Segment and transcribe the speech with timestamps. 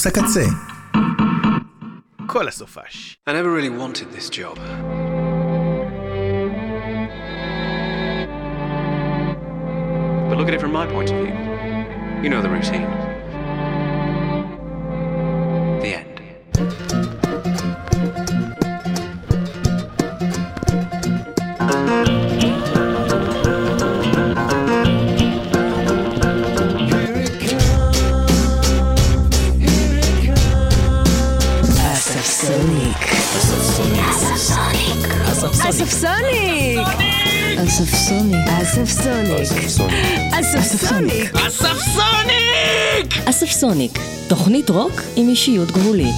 [0.00, 0.44] קמפוס הקצה.
[2.26, 3.18] כל הסופש.
[3.28, 4.56] I never really wanted this job.
[10.28, 11.34] But look at it from my point of view.
[12.22, 13.09] You know the routine.
[38.83, 39.91] אספסוניק.
[40.39, 41.35] אספסוניק.
[43.25, 46.15] אספסוניק, תוכנית רוק עם אישיות גבולית.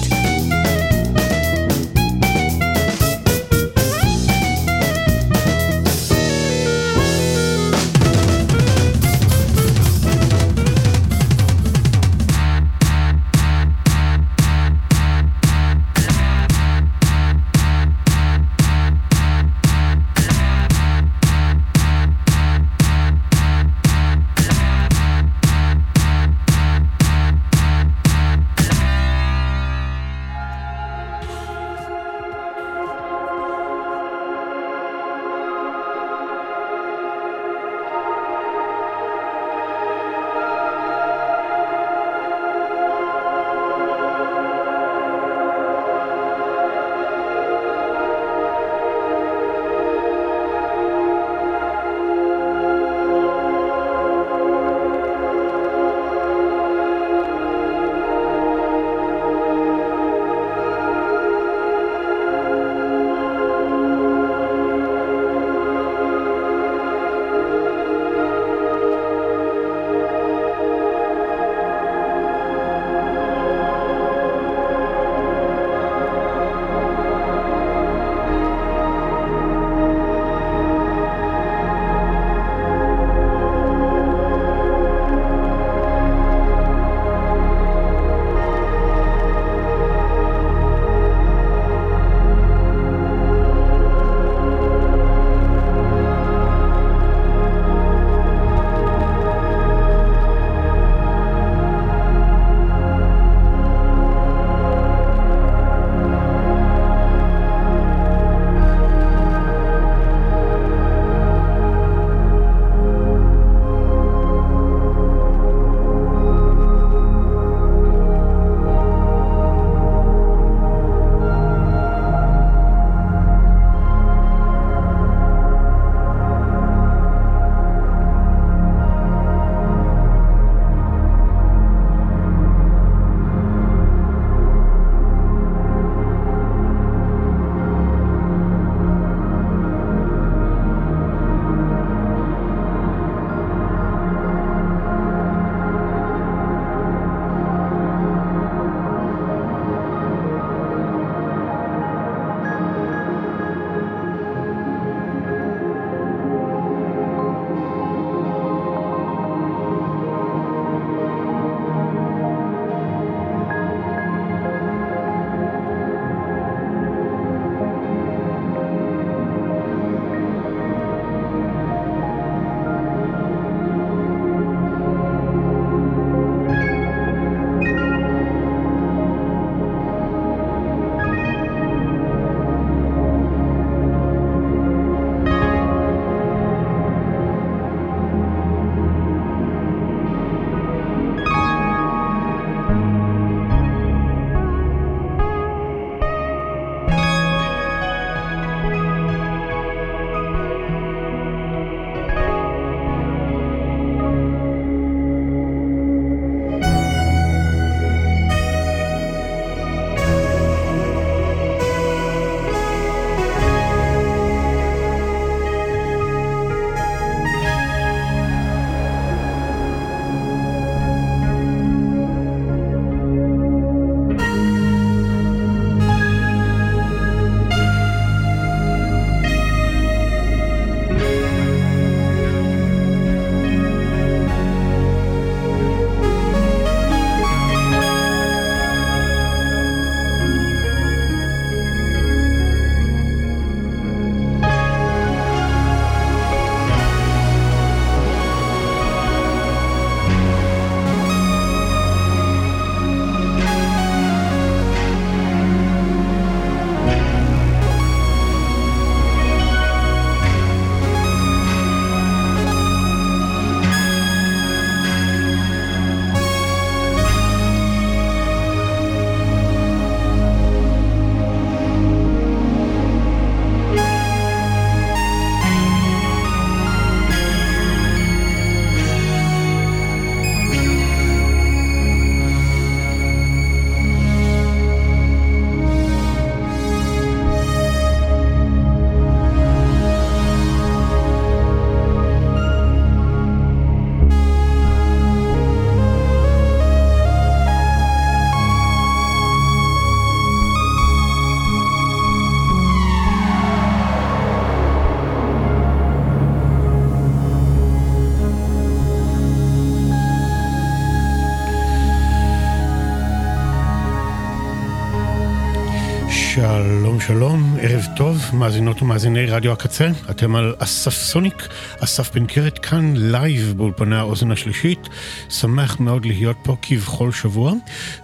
[317.06, 321.48] שלום ערב טוב, מאזינות ומאזיני רדיו הקצה, אתם על אסף סוניק,
[321.80, 324.88] אסף בן קרת כאן live באולפני האוזן השלישית,
[325.28, 327.52] שמח מאוד להיות פה כבכל שבוע,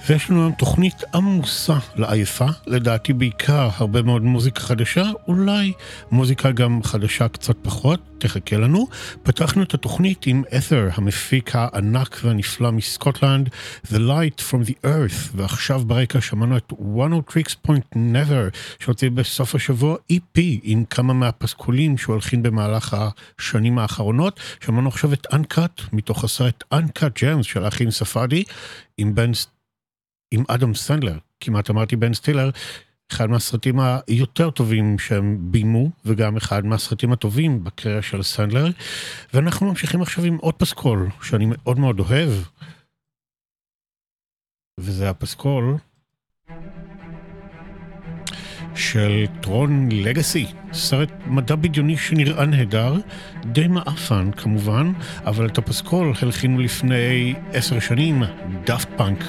[0.08, 5.72] ויש לנו היום תוכנית עמוסה לעייפה, לדעתי בעיקר הרבה מאוד מוזיקה חדשה, אולי
[6.10, 8.86] מוזיקה גם חדשה קצת פחות, תחכה לנו.
[9.22, 13.48] פתחנו את התוכנית עם את'ר, המפיק הענק והנפלא מסקוטלנד,
[13.86, 19.96] The Light from the Earth, ועכשיו ברקע שמענו את Oneohtrix Point Never, שהוציא בסוף השבוע
[20.12, 22.96] EP עם כמה מהפסקולים שהוא הלחין במהלך
[23.38, 24.40] השנים האחרונות.
[24.60, 28.44] שמענו עכשיו את Uncut, מתוך הסרט Uncut Gems של האחים ספדי,
[28.98, 29.30] עם בן...
[30.30, 32.50] עם אדם סנדלר, כמעט אמרתי בן סטילר,
[33.12, 38.66] אחד מהסרטים היותר טובים שהם ביימו, וגם אחד מהסרטים הטובים בקריירה של סנדלר.
[39.34, 42.30] ואנחנו ממשיכים עכשיו עם עוד פסקול, שאני מאוד מאוד אוהב,
[44.80, 45.76] וזה הפסקול
[48.74, 52.94] של Tron Legacy, סרט מדע בדיוני שנראה נהדר,
[53.44, 54.92] די מעפן כמובן,
[55.26, 58.22] אבל את הפסקול הלחינו לפני עשר שנים,
[58.64, 59.24] Daft Punk.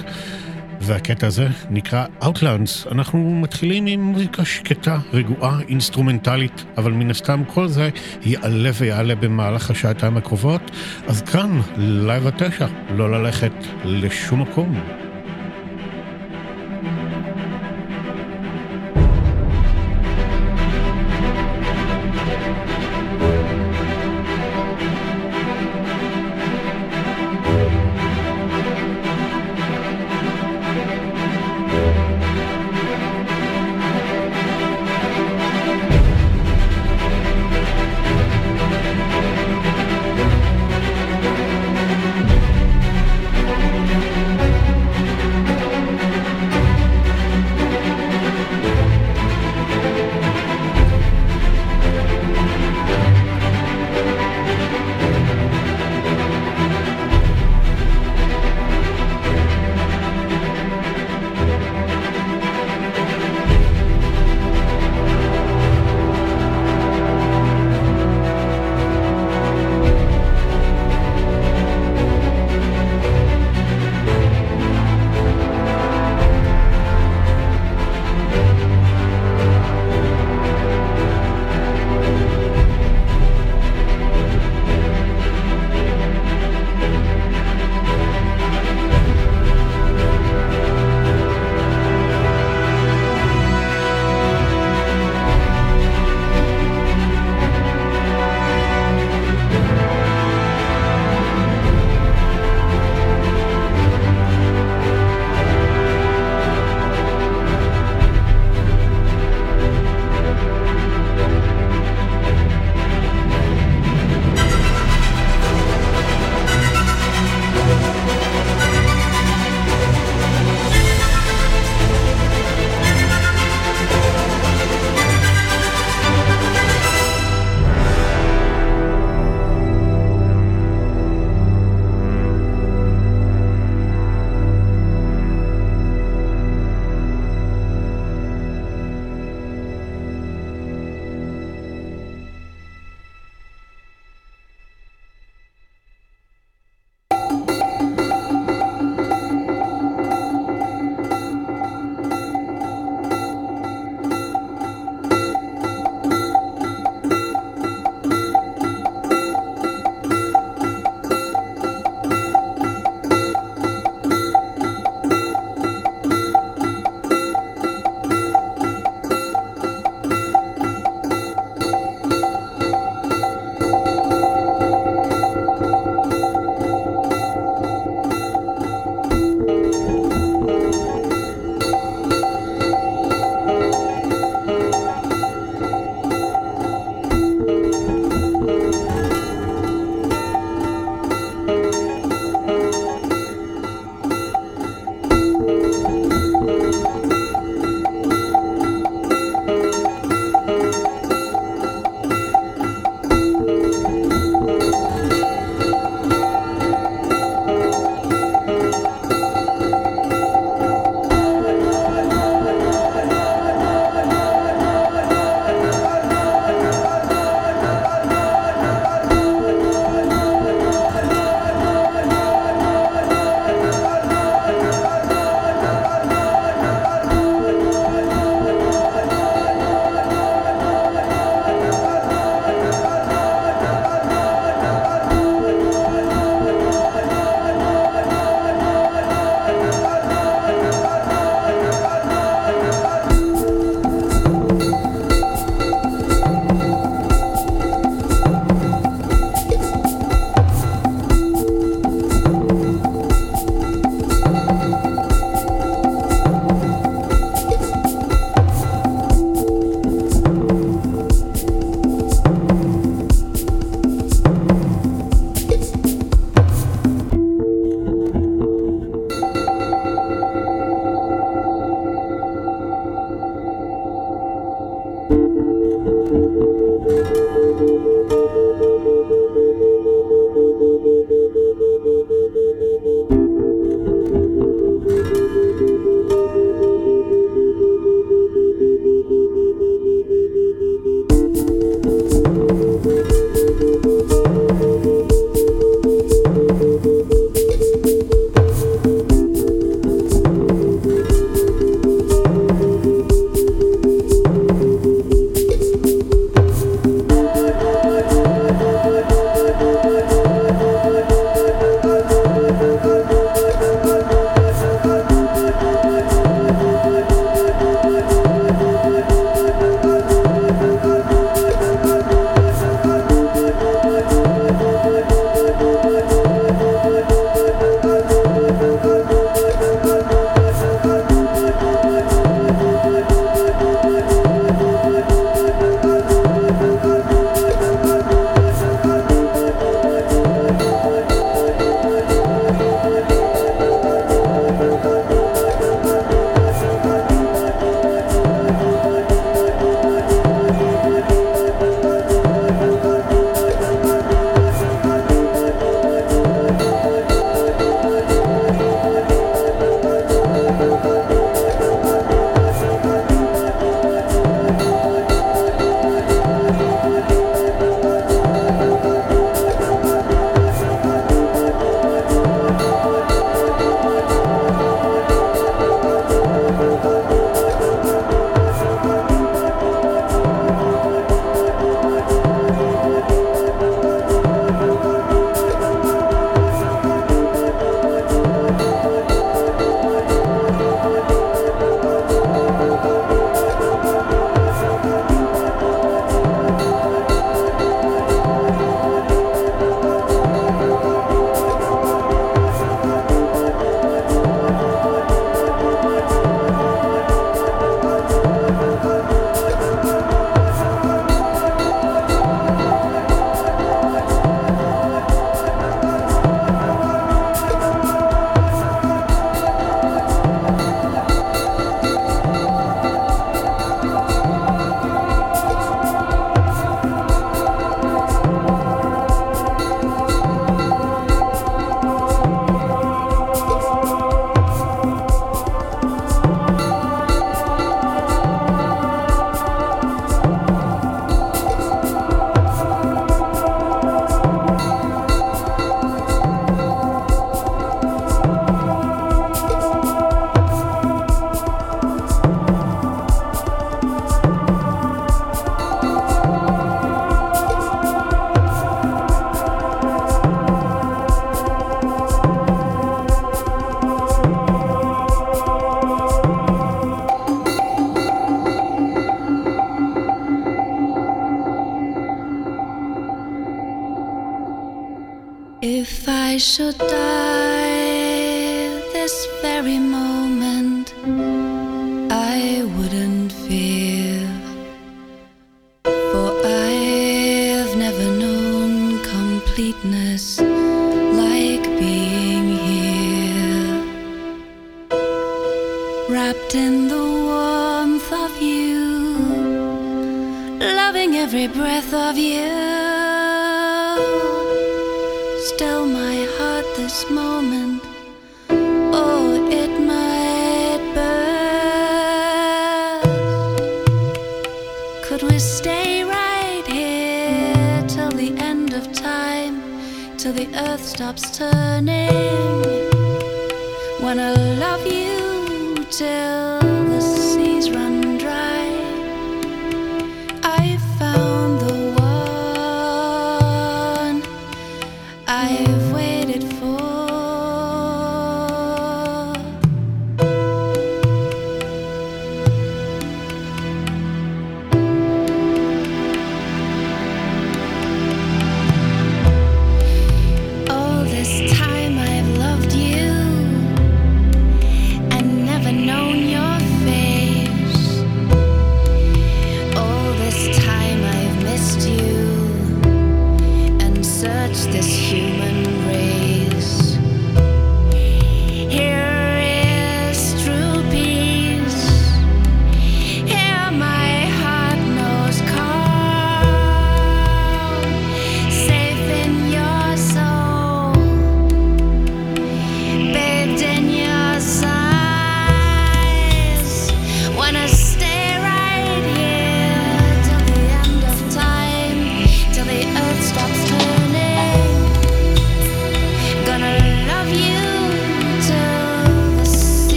[0.82, 2.92] והקטע הזה נקרא Outlands.
[2.92, 7.90] אנחנו מתחילים עם מוזיקה שקטה, רגועה, אינסטרומנטלית, אבל מן הסתם כל זה
[8.22, 10.72] יעלה ויעלה במהלך השעתיים הקרובות.
[11.08, 13.54] אז כאן, live עד תשע, לא ללכת
[13.86, 15.01] לשום מקום.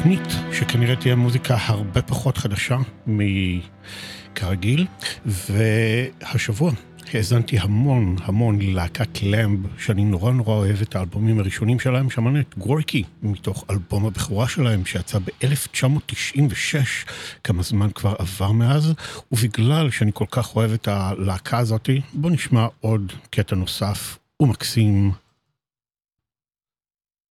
[0.00, 4.86] התוכנית שכנראה תהיה מוזיקה הרבה פחות חדשה מכרגיל,
[5.26, 6.72] והשבוע
[7.12, 12.58] האזנתי המון המון ללהקת למב, שאני נורא נורא אוהב את האלבומים הראשונים שלהם, שמענו את
[12.58, 16.76] גורקי מתוך אלבום הבכורה שלהם שיצא ב-1996,
[17.44, 18.94] כמה זמן כבר עבר מאז,
[19.32, 25.12] ובגלל שאני כל כך אוהב את הלהקה הזאת, בואו נשמע עוד קטע נוסף ומקסים,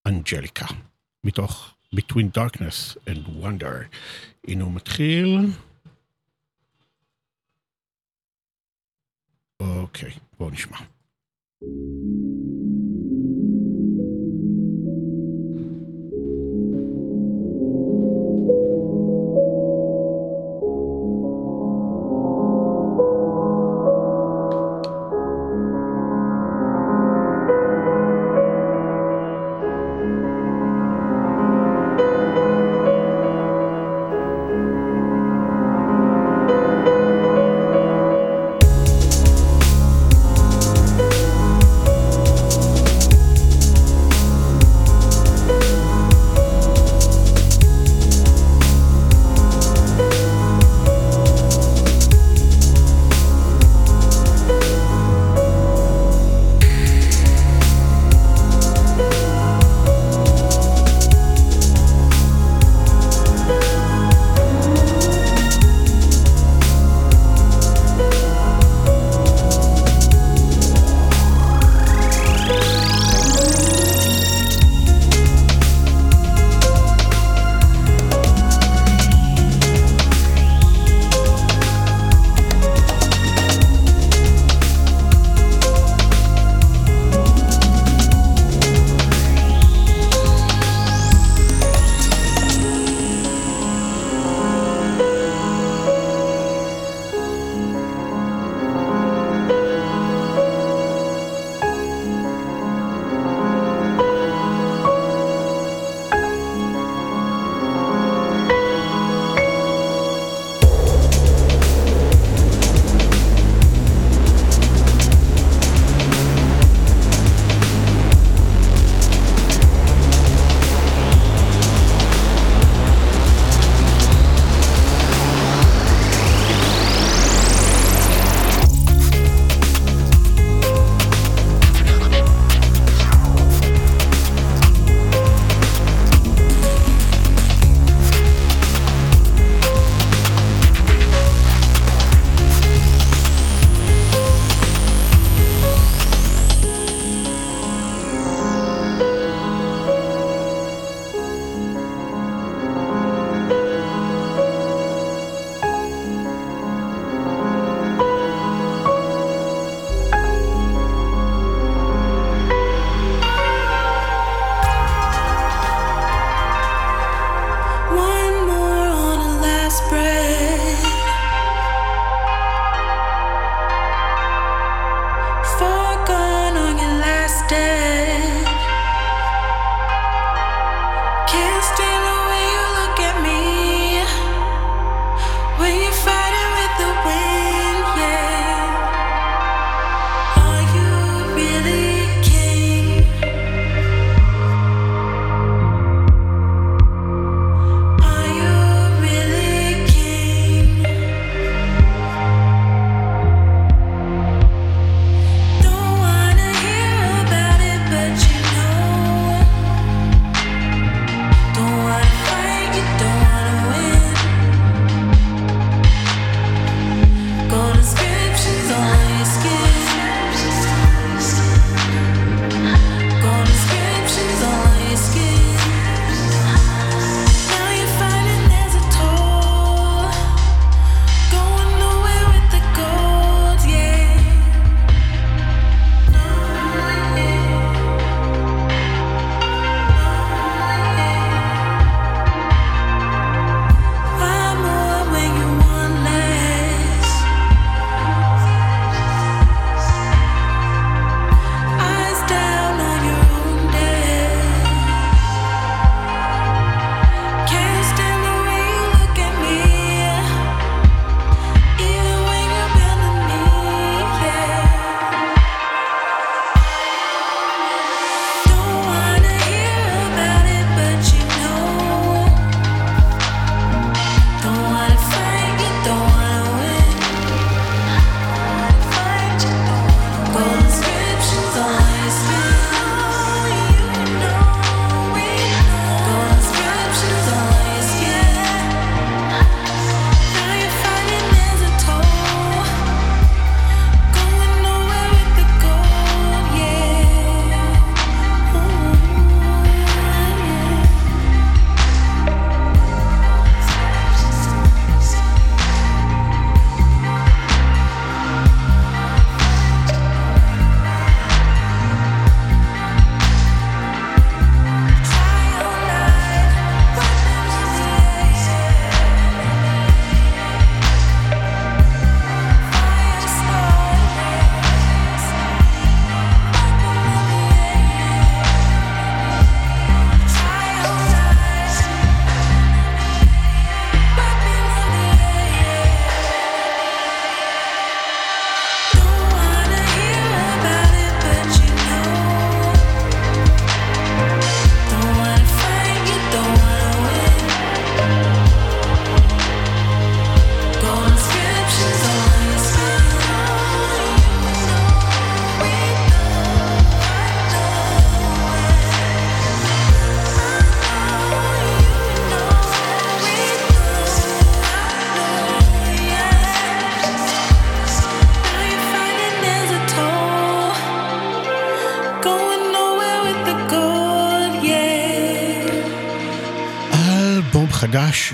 [0.06, 0.66] אנג'ליקה,
[1.24, 3.87] מתוך Between Darkness and Wonder.
[4.47, 5.37] הנה הוא מתחיל.
[9.59, 10.77] אוקיי, בואו נשמע.
[10.77, 11.98] חדש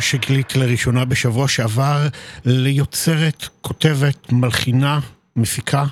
[0.03, 2.09] שגיליתי לראשונה בשבוע שעבר
[2.45, 5.01] ליוצרת, כותבת, מלחינה,
[5.37, 5.85] מפיקה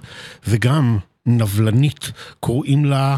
[0.49, 3.17] וגם נבלנית, קוראים לה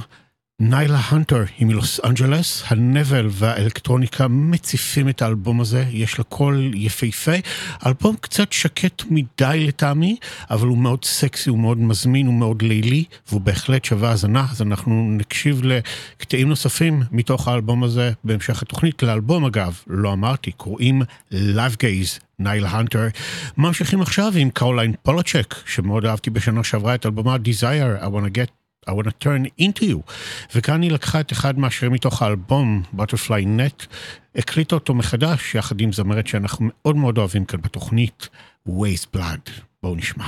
[0.61, 7.33] ניילה הנטר היא מלוס אנג'לס, הנבל והאלקטרוניקה מציפים את האלבום הזה, יש לה קול יפהפה,
[7.87, 10.17] אלבום קצת שקט מדי לטעמי,
[10.51, 14.63] אבל הוא מאוד סקסי, הוא מאוד מזמין, הוא מאוד לילי, והוא בהחלט שווה האזנה, אז
[14.63, 19.03] אנחנו נקשיב לקטעים נוספים מתוך האלבום הזה בהמשך התוכנית.
[19.03, 22.21] לאלבום אגב, לא אמרתי, קוראים Lovegaze.
[22.39, 23.07] ניילה הנטר.
[23.57, 28.66] ממשיכים עכשיו עם קרוליין פולוצ'ק, שמאוד אהבתי בשנה שעברה את אלבומה Desire, I wanna get
[28.91, 30.13] I want to turn into you.
[30.55, 33.87] וכאן היא לקחה את אחד מהשירים מתוך האלבום, Butterfly Net,
[34.37, 38.29] הקליטה אותו מחדש, יחד עם זמרת שאנחנו מאוד מאוד אוהבים כאן בתוכנית,
[38.69, 39.51] Weyes Blood.
[39.83, 40.27] בואו נשמע.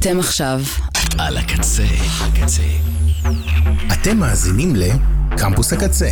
[0.00, 0.60] אתם עכשיו
[1.18, 1.86] על הקצה,
[2.20, 2.62] הקצה.
[3.92, 6.08] אתם מאזינים לקמפוס הקצה.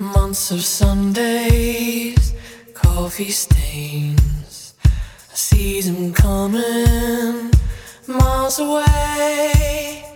[0.00, 2.32] Months of Sundays,
[2.74, 4.74] coffee stains.
[5.32, 7.50] I see them coming
[8.08, 10.07] miles away.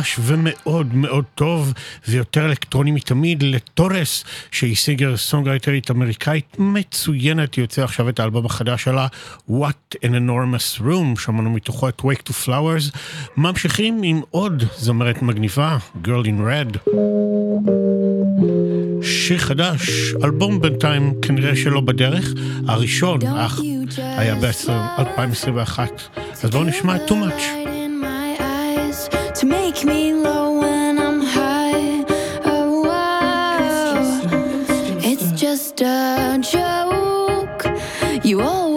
[0.00, 1.72] חדש ומאוד מאוד טוב,
[2.08, 9.06] ויותר אלקטרוני מתמיד, לטורס, שהיא סיגר סונגרייטרית אמריקאית מצוינת, יוצא עכשיו את האלבום החדש שלה,
[9.50, 12.96] What an Enormous Room, שמענו מתוכו את Wake to Flowers.
[13.36, 16.92] ממשיכים עם עוד זמרת מגניבה, Girl in Red.
[19.02, 19.90] שיר חדש,
[20.24, 22.32] אלבום בינתיים כנראה שלא בדרך,
[22.68, 23.60] הראשון אך
[23.98, 25.78] היה ב-2021,
[26.42, 27.69] אז בואו נשמע את Too Much.
[35.60, 37.66] Just a joke.
[38.24, 38.69] You always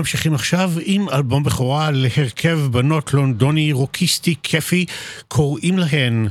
[0.00, 4.86] ממשיכים עכשיו עם אלבום בכורה להרכב בנות לונדוני רוקיסטי כיפי,
[5.28, 6.28] קוראים להן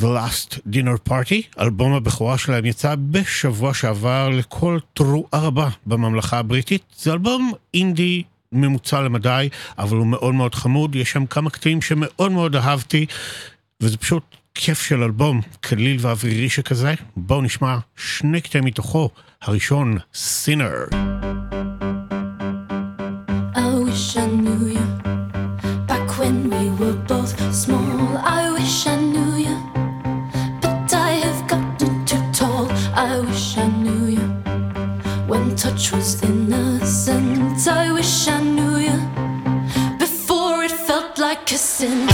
[0.00, 6.82] The Last Dinner Party, אלבום הבכורה שלהם יצא בשבוע שעבר לכל תרועה רבה בממלכה הבריטית.
[6.96, 8.22] זה אלבום אינדי
[8.52, 13.06] ממוצע למדי, אבל הוא מאוד מאוד חמוד, יש שם כמה קטעים שמאוד מאוד אהבתי,
[13.80, 14.22] וזה פשוט
[14.54, 16.94] כיף של אלבום, קליל ואווירי שכזה.
[17.16, 19.10] בואו נשמע שני קטעים מתוכו,
[19.42, 21.21] הראשון, Sinner.
[23.92, 24.86] I wish I knew you
[25.86, 28.16] back when we were both small.
[28.16, 29.58] I wish I knew you,
[30.62, 32.70] but I have gotten too tall.
[32.94, 34.26] I wish I knew you
[35.26, 37.68] when touch was innocent.
[37.68, 38.98] I wish I knew you
[39.98, 42.08] before it felt like a sin.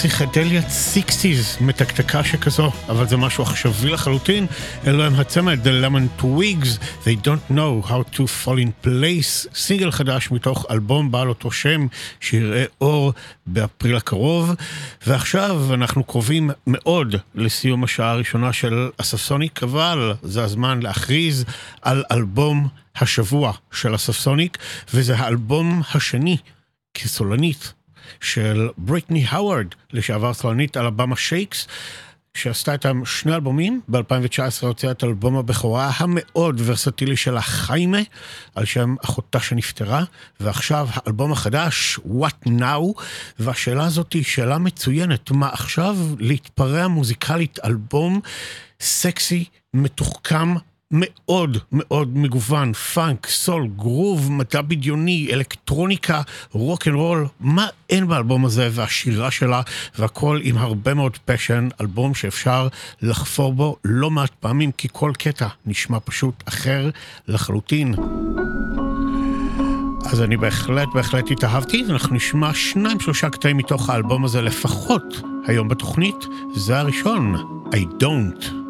[0.00, 4.46] פסיכדליית sixties מתקתקה שכזו, אבל זה משהו עכשווי לחלוטין.
[4.86, 9.90] אלו הם הצמד, The Lemon Twigs, They Don't Know How to Fall in Place, סינגל
[9.90, 11.86] חדש מתוך אלבום בעל אותו שם,
[12.20, 13.12] שיראה אור
[13.46, 14.54] באפריל הקרוב.
[15.06, 21.44] ועכשיו אנחנו קרובים מאוד לסיום השעה הראשונה של אספסוניק, אבל זה הזמן להכריז
[21.82, 24.58] על אלבום השבוע של אספסוניק,
[24.94, 26.36] וזה האלבום השני
[26.94, 27.72] כסולנית
[28.20, 31.66] של בריטני האוורד, לשעבר סולנית אלבמה שייקס,
[32.34, 37.98] שעשתה איתם שני אלבומים, ב-2019 הוציאה את אלבום הבכורה המאוד ורסטילי שלה Jaime,
[38.54, 40.04] על שם אחותה שנפטרה,
[40.40, 43.02] ועכשיו האלבום החדש, What Now,
[43.38, 48.20] והשאלה הזאת היא שאלה מצוינת, מה עכשיו להתפרע מוזיקלית אלבום
[48.80, 49.44] סקסי,
[49.74, 50.54] מתוחכם,
[50.90, 56.22] מאוד מאוד מגוון, פאנק, סול, גרוב, מדע בדיוני, אלקטרוניקה,
[56.52, 59.62] רוק אנד רול, מה אין באלבום הזה והשירה שלה,
[59.98, 62.68] והכל עם הרבה מאוד passion, אלבום שאפשר
[63.02, 66.90] לחפור בו לא מעט פעמים, כי כל קטע נשמע פשוט אחר
[67.28, 67.94] לחלוטין.
[70.04, 75.68] אז אני בהחלט בהחלט התאהבתי, אנחנו נשמע שניים שלושה קטעים מתוך האלבום הזה לפחות היום
[75.68, 77.34] בתוכנית, זה הראשון,
[77.72, 78.60] I don't.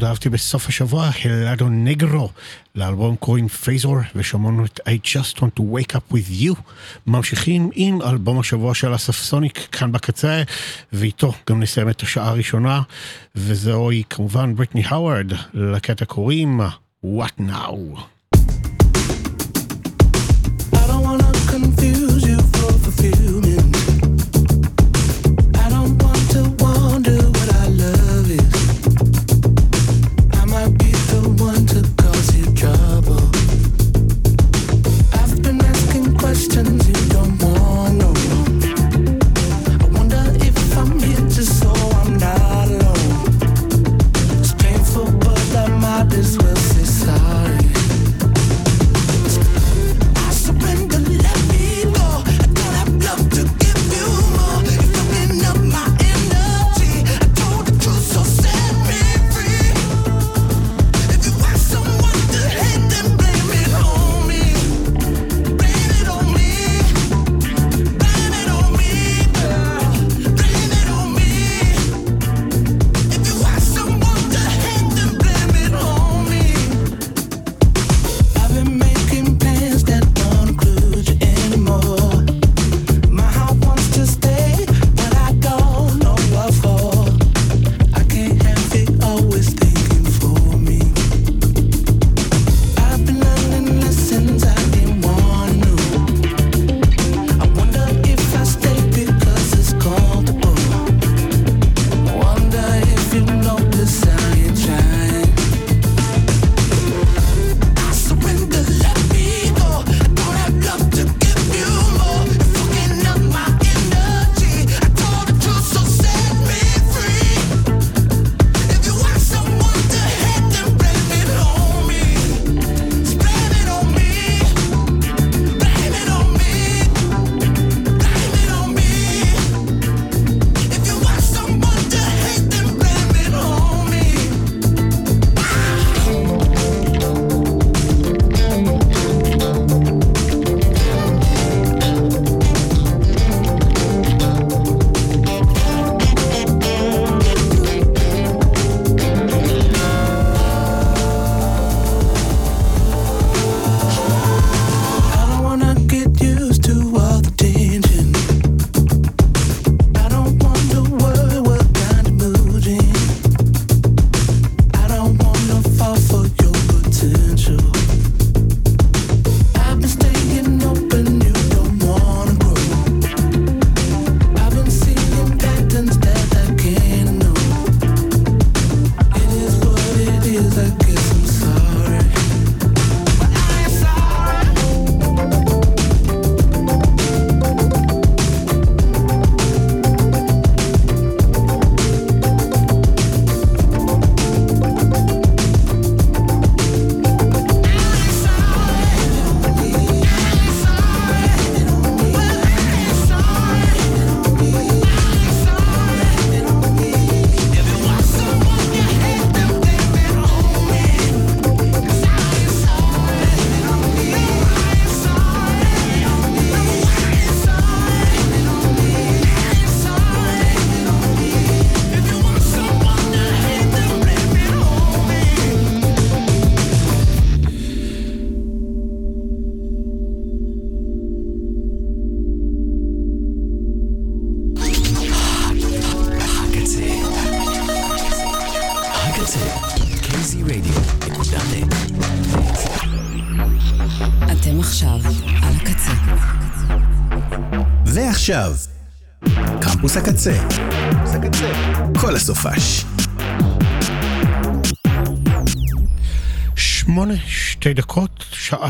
[0.00, 2.30] מאוד אהבתי בסוף השבוע, הלאדו נגרו,
[2.74, 6.54] לאלבום קוראים פייזור, ושמענו את I Just Want to Wake Up With You.
[7.06, 10.42] ממשיכים עם אלבום השבוע של הספסוניק כאן בקצה,
[10.92, 12.82] ואיתו גם נסיים את השעה הראשונה,
[13.34, 16.60] וזוהי כמובן בריטני האוורד, לקטע קוראים
[17.04, 17.74] What Now.
[20.72, 22.60] I don't wanna confuse you for.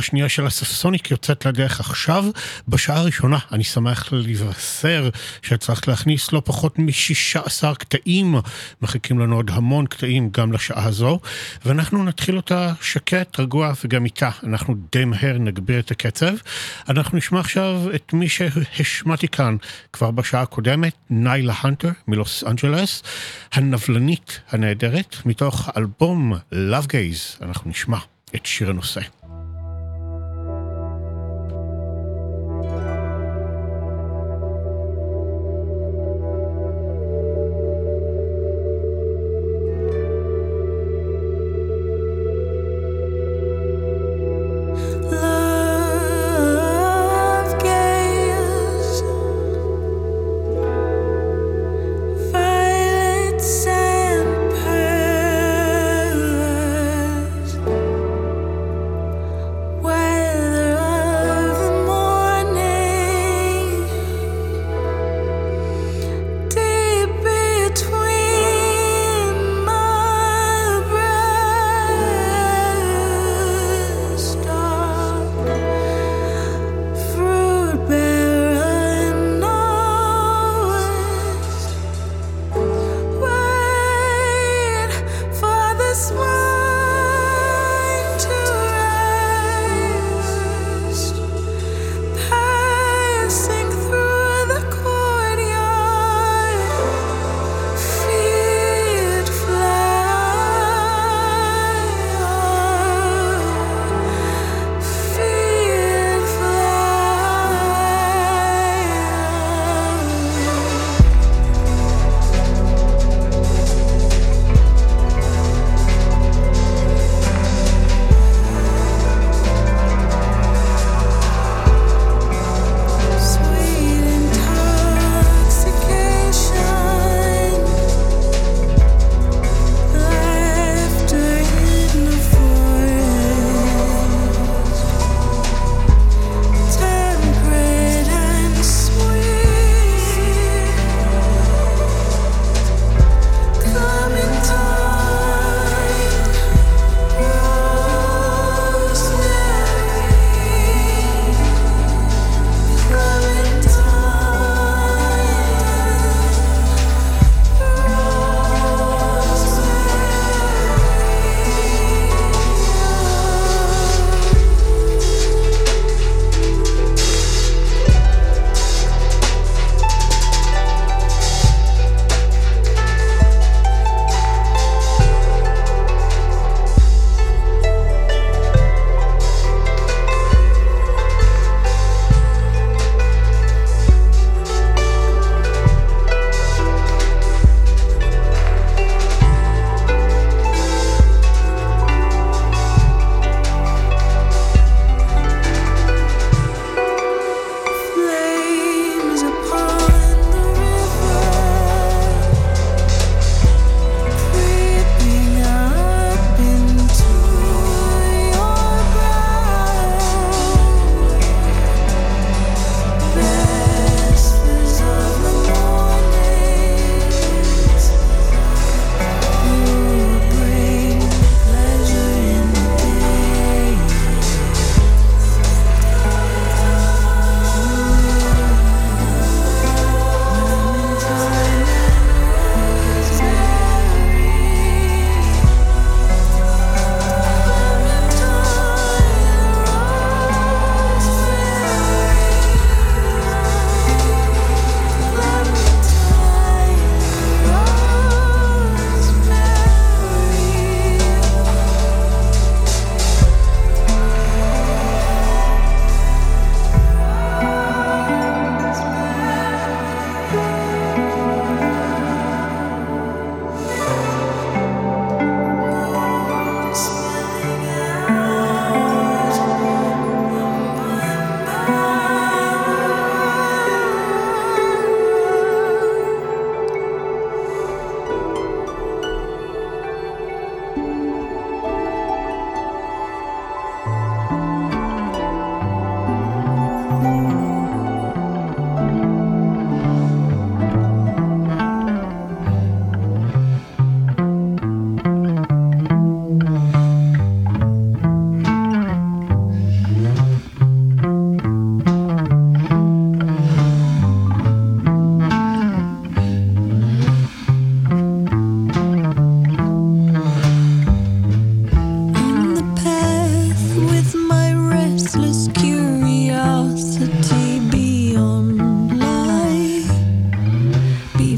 [0.01, 2.25] השנייה של הספסוניק יוצאת לדרך עכשיו.
[2.69, 5.11] בשעה הראשונה אני שמח לבשר
[5.43, 8.35] שצריך להכניס לא פחות מ-16 קטעים.
[8.83, 11.21] מחכים לנו עוד המון קטעים גם לשעה הזו,
[11.65, 16.35] ואנחנו נתחיל אותה שקט, רגוע, וגם איתה אנחנו די מהר נגביר את הקצב.
[16.89, 19.57] אנחנו נשמע עכשיו את מי שהשמעתי כאן
[19.93, 23.03] כבר בשעה הקודמת, ניילה הנטר מלוס אנג'לס,
[23.53, 27.99] הנבלנית הנהדרת, מתוך אלבום Love Gaze, אנחנו נשמע
[28.35, 29.20] את שיר הנושא.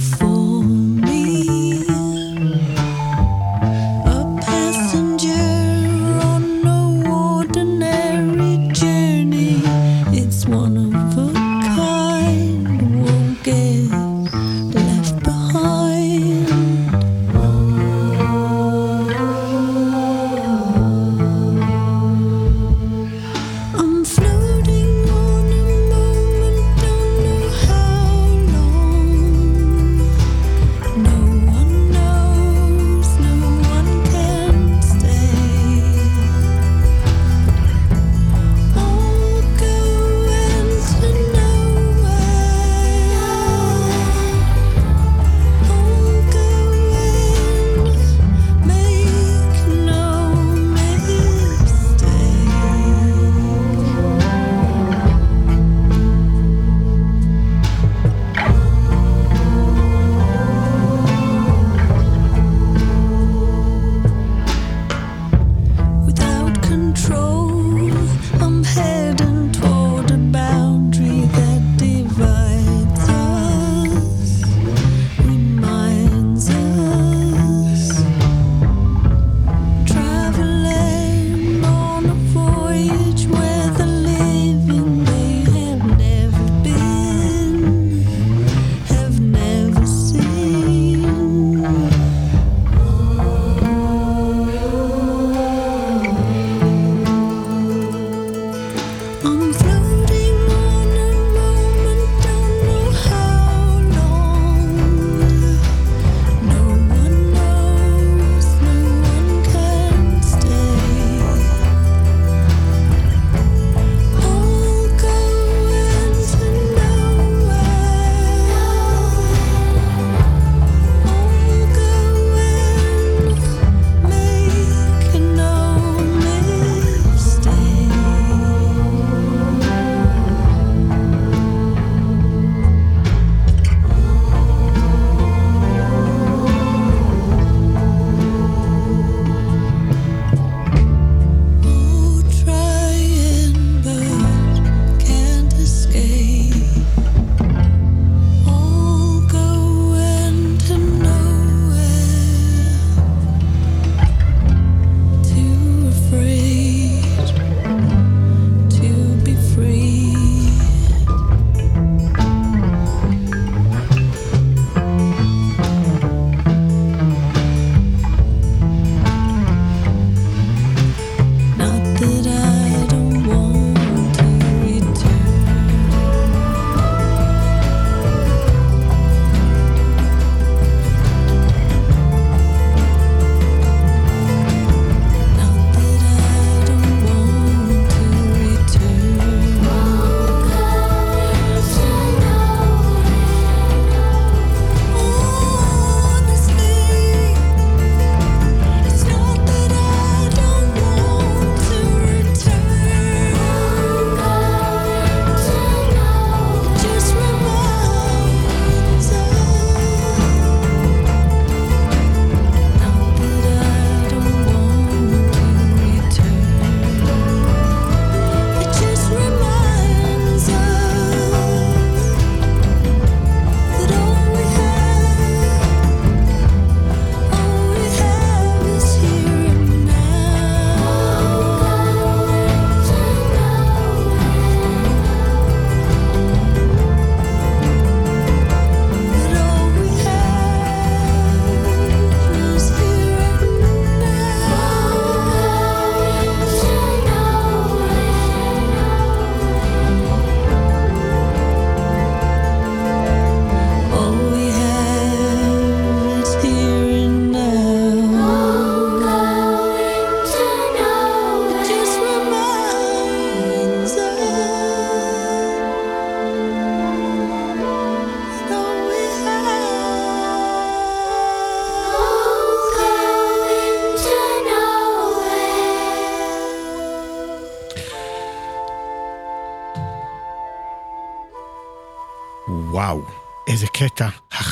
[0.02, 0.31] fool.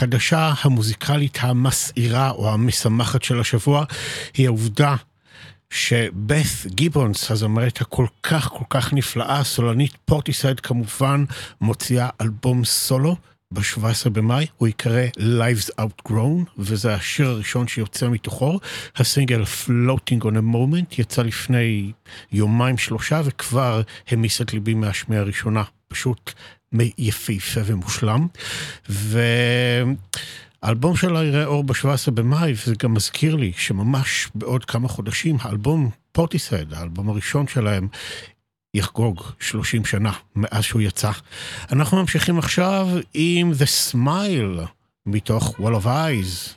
[0.00, 3.84] החדשה המוזיקלית המסעירה או המשמחת של השבוע
[4.34, 4.96] היא העובדה
[5.70, 11.24] שבת' גיבונס, הזמרת הכל כך כל כך נפלאה, סולנית פורטיסייד כמובן,
[11.60, 13.16] מוציאה אלבום סולו.
[13.54, 18.58] ב-17 במאי, הוא ייקרא Lives Outgrown, וזה השיר הראשון שיוצא מתוכו.
[18.96, 21.92] הסינגל Floating on a Moment יצא לפני
[22.32, 25.62] יומיים שלושה, וכבר המיס את ליבי מהשמיעה הראשונה.
[25.88, 26.32] פשוט
[26.98, 28.26] יפהפה ומושלם.
[30.62, 35.90] והאלבום שלה יראה אור ב-17 במאי, וזה גם מזכיר לי שממש בעוד כמה חודשים, האלבום
[36.12, 37.88] פורטיסייד, האלבום הראשון שלהם,
[38.74, 41.10] יחגוג 30 שנה מאז שהוא יצא.
[41.72, 44.66] אנחנו ממשיכים עכשיו עם The Smile
[45.06, 46.50] מתוך Wall of Eyes.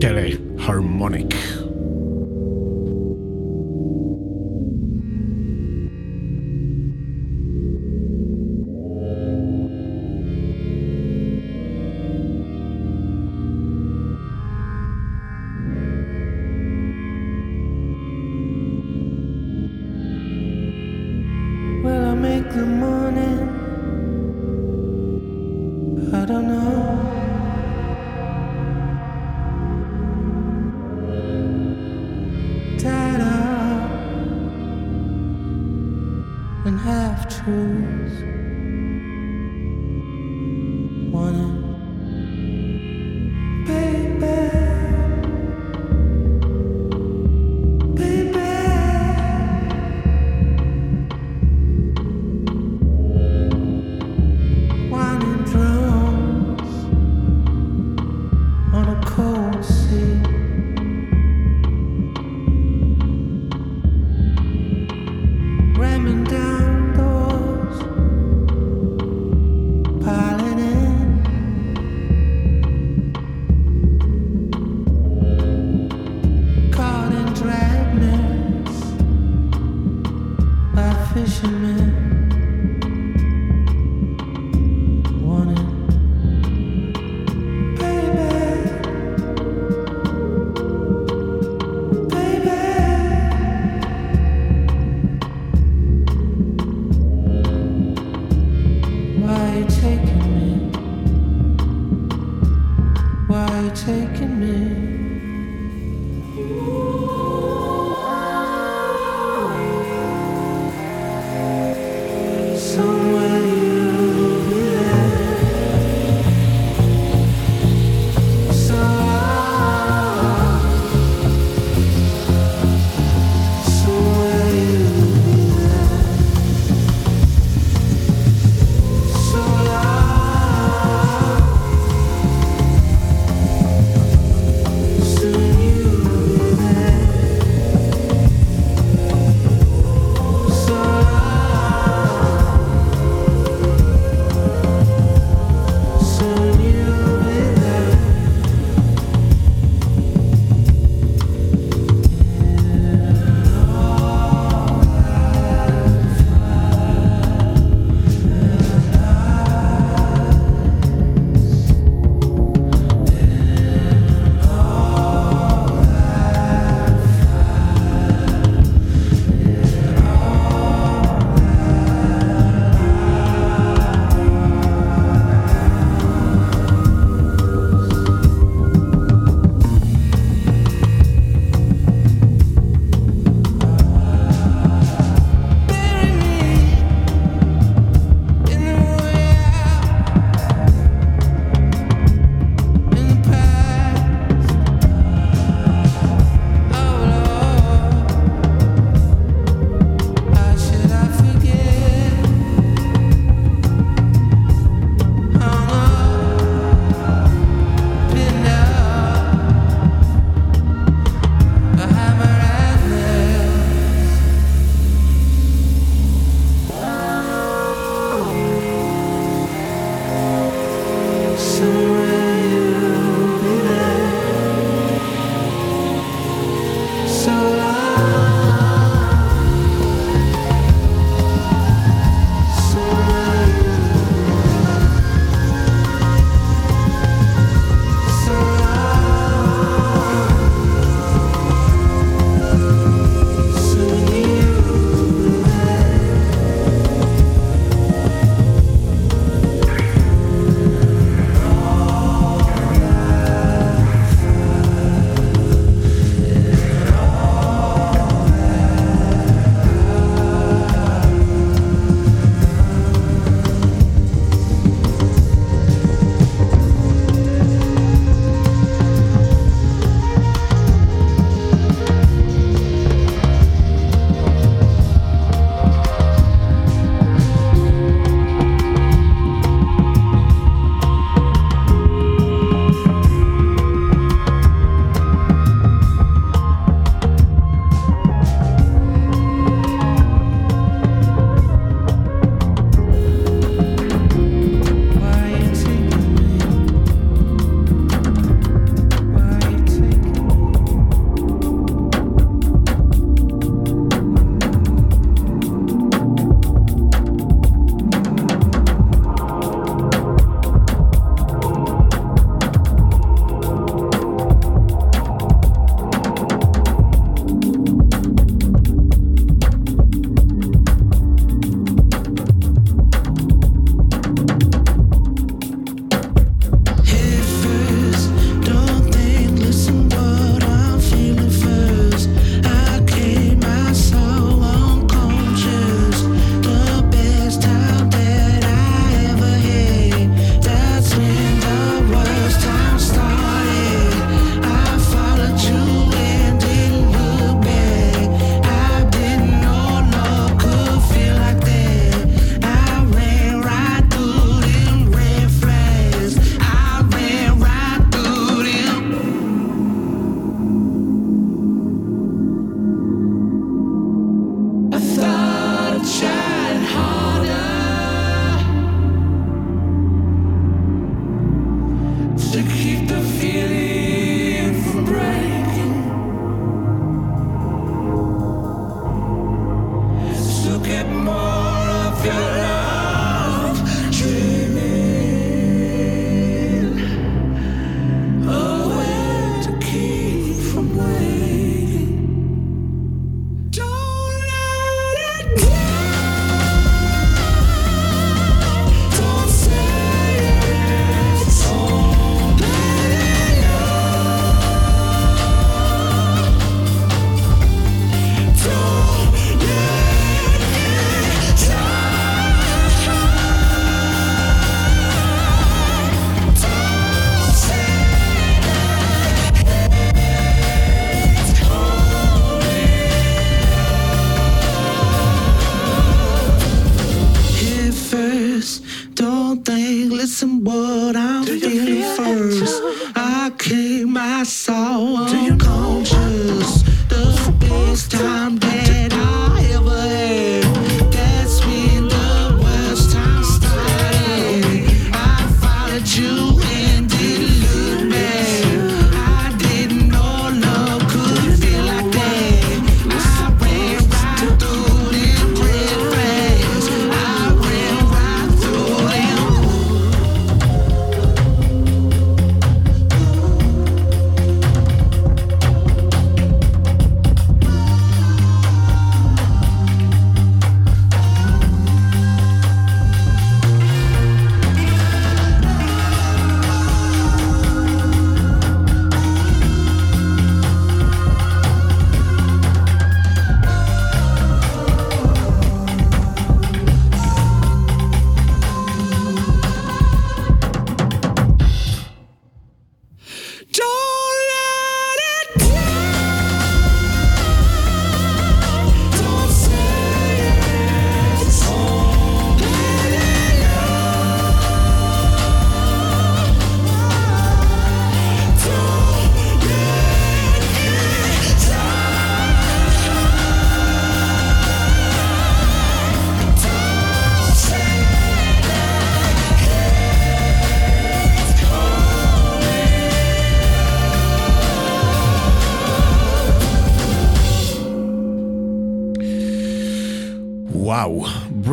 [0.00, 1.34] טלה הרמוניק.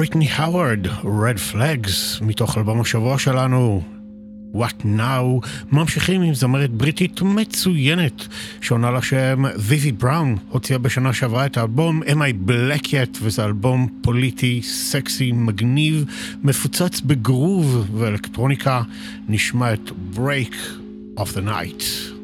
[0.10, 3.84] בריטני האוורד, Red Flags, מתוך אלבום השבוע שלנו,
[4.54, 8.28] What Now, ממשיכים עם זמרת בריטית מצוינת,
[8.62, 13.88] שעונה לשם ויבי בראון, הוציאה בשנה שעברה את האלבום Am I Black Yet, וזה אלבום
[14.02, 16.06] פוליטי, סקסי, מגניב,
[16.44, 18.82] מפוצץ בגרוב ואלקטרוניקה,
[19.28, 20.56] נשמע את Break
[21.18, 22.19] of the Night.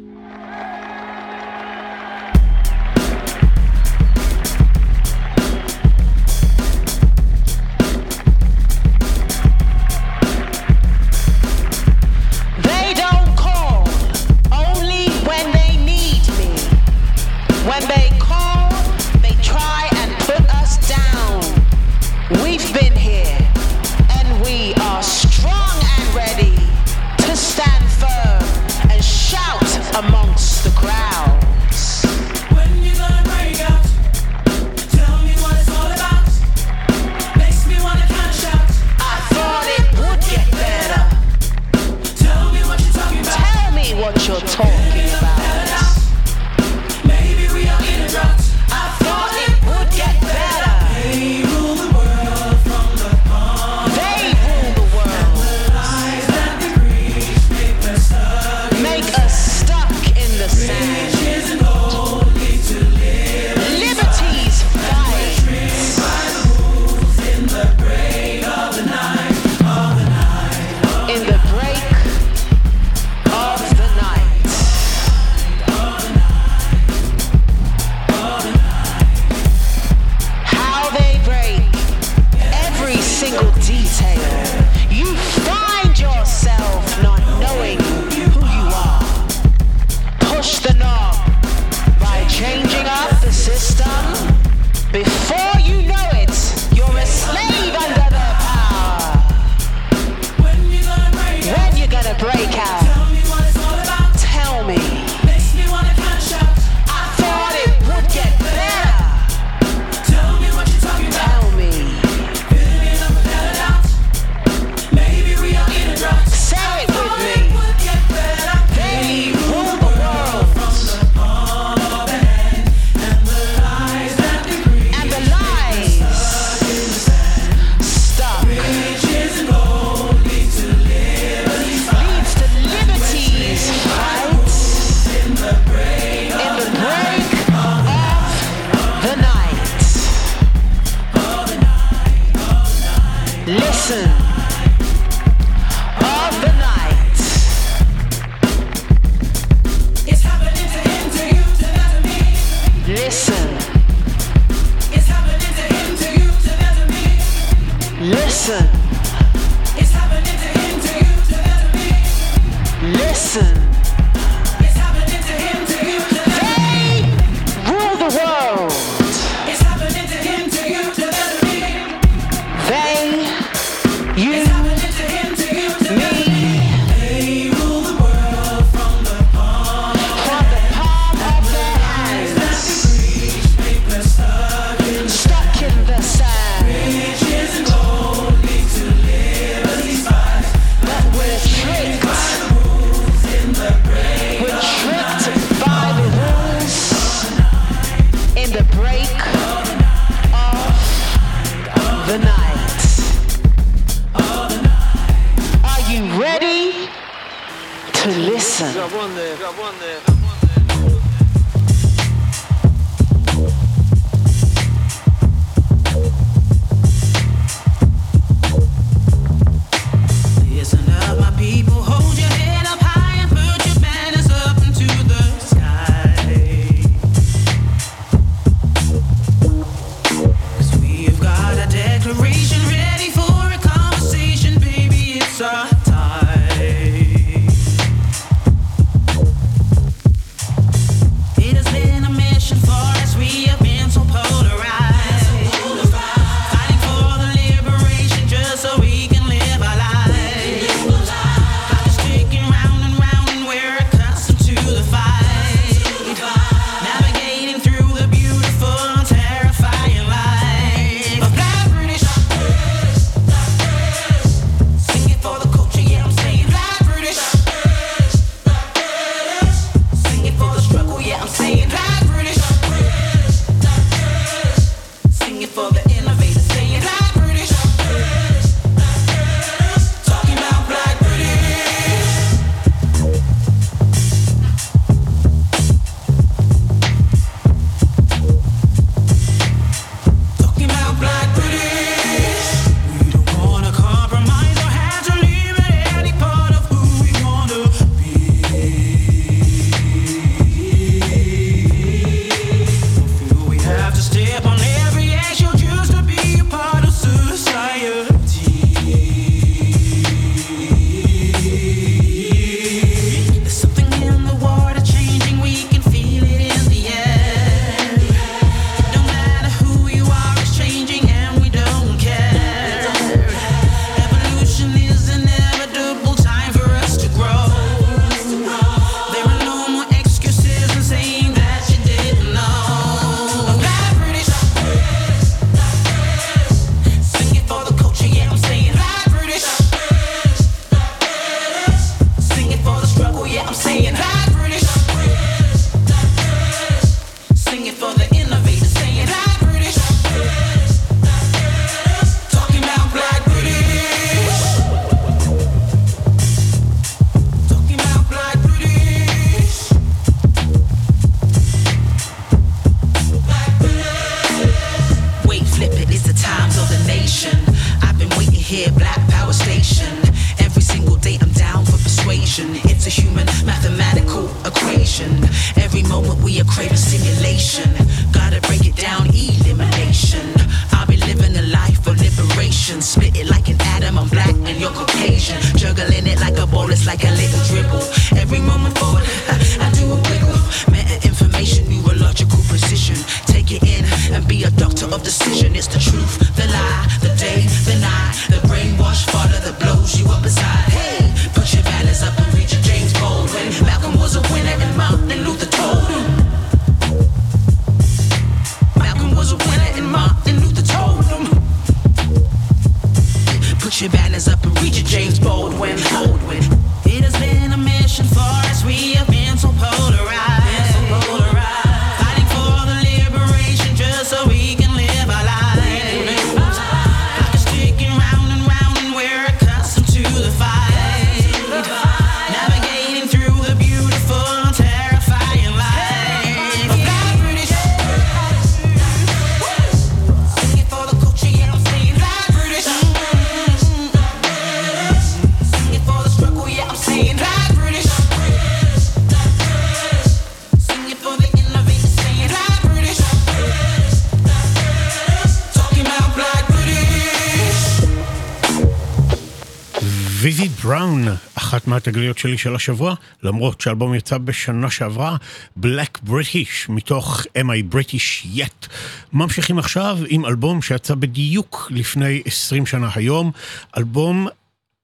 [461.75, 465.17] מהתגליות שלי של השבוע, למרות שהאלבום יצא בשנה שעברה,
[465.59, 468.67] Black British, מתוך Am I British Yet.
[469.13, 473.31] ממשיכים עכשיו עם אלבום שיצא בדיוק לפני 20 שנה היום,
[473.77, 474.27] אלבום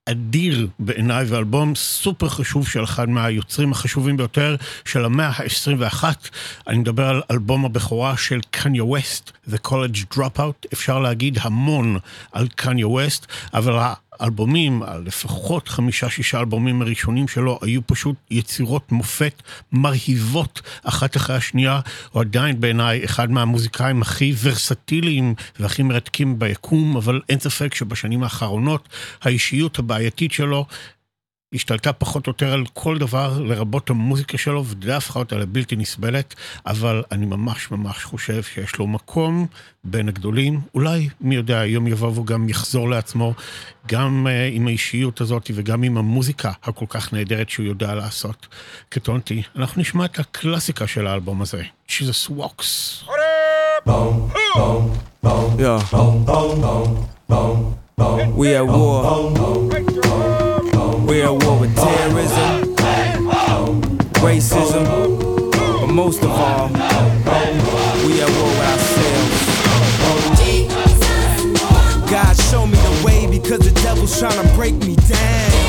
[0.06, 4.56] אדיר בעיניי ואלבום סופר חשוב של אחד מהיוצרים החשובים ביותר
[4.86, 6.04] של המאה ה-21.
[6.68, 10.68] אני מדבר על אלבום הבכורה של קניה ווסט, The College Dropout.
[10.74, 11.98] אפשר להגיד המון
[12.32, 13.94] על קניה ווסט, אבל ה...
[14.22, 19.42] האלבומים, לפחות חמישה-שישה אלבומים הראשונים שלו, היו פשוט יצירות מופת
[19.72, 21.80] מרהיבות אחת אחרי השנייה.
[22.12, 28.90] הוא עדיין בעיניי אחד מהמוזיקאים הכי ורסטיליים והכי מרתקים ביקום, אבל אין ספק שבשנים האחרונות
[29.22, 30.66] האישיות הבעייתית שלו
[31.54, 36.36] השתלטה פחות או יותר על כל דבר, לרבות המוזיקה שלו, ודי הפכה אותה לבלתי נסבלת,
[36.66, 39.48] אבל אני ממש ממש חושב שיש לו מקום
[39.84, 40.62] בין הגדולים.
[40.76, 43.34] אולי, מי יודע, היום יבוא והוא גם יחזור לעצמו,
[43.88, 48.48] גם uh, עם האישיות הזאת וגם עם המוזיקה הכל כך נהדרת שהוא יודע לעשות.
[48.90, 53.04] קטונתי, אנחנו נשמע את הקלאסיקה של האלבום הזה, Jesus Walks.
[55.62, 55.78] Yeah.
[58.40, 60.01] We at war.
[61.12, 62.74] We at war with terrorism,
[64.24, 64.86] racism,
[65.52, 69.40] but most of all, we at war with ourselves.
[72.10, 75.61] God show me the way because the devil's trying to break me down.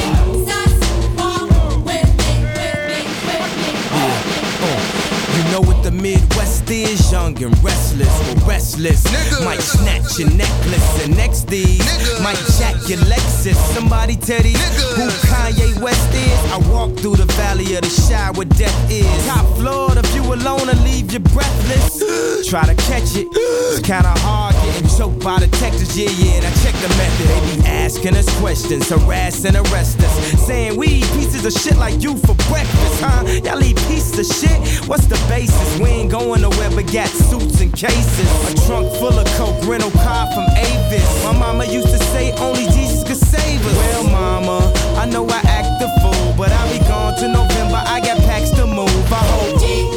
[5.93, 7.13] Midwest is?
[7.13, 9.05] Young and restless, or restless.
[9.45, 11.83] Might snatch your necklace and next these
[12.23, 13.57] might jack your Lexus.
[13.75, 14.59] Somebody tell these
[14.95, 16.53] who Kanye West is.
[16.53, 19.27] I walk through the valley of the shadow where death is.
[19.27, 22.03] Top floor, if you alone I leave you breathless.
[22.49, 23.27] Try to catch it.
[23.33, 25.97] It's kinda hard getting choked by the Texas.
[25.97, 27.27] Yeah, yeah, and I check the method.
[27.29, 30.15] They be asking us questions, harass and arrest us.
[30.47, 33.23] Saying we eat pieces of shit like you for breakfast, huh?
[33.45, 34.89] Y'all eat pieces of shit?
[34.89, 35.81] What's the basis?
[35.83, 38.31] We ain't going nowhere but got suits and cases.
[38.51, 41.25] A trunk full of coke, rental car from Avis.
[41.25, 43.77] My mama used to say only Jesus could save us.
[43.77, 47.83] Well, mama, I know I act the fool, but I'll be gone to November.
[47.85, 49.13] I got packs to move.
[49.13, 49.93] I hope Jesus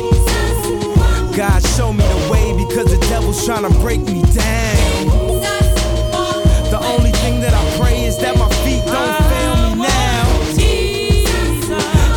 [1.35, 5.41] God show me the way because the devil's trying to break me down.
[6.71, 10.25] The only thing that I pray is that my feet don't fail me now.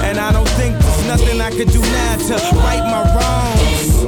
[0.05, 3.58] And I don't think there's nothing I could do now to right my wrongs.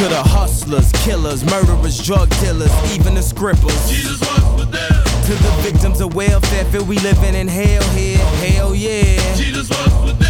[0.00, 3.90] to the hustlers, killers, murderers, drug dealers, even the scrippers.
[3.90, 5.04] Jesus walks with them.
[5.26, 9.20] To the victims of welfare, feel we living in hell here, hell yeah.
[9.20, 10.29] Now hear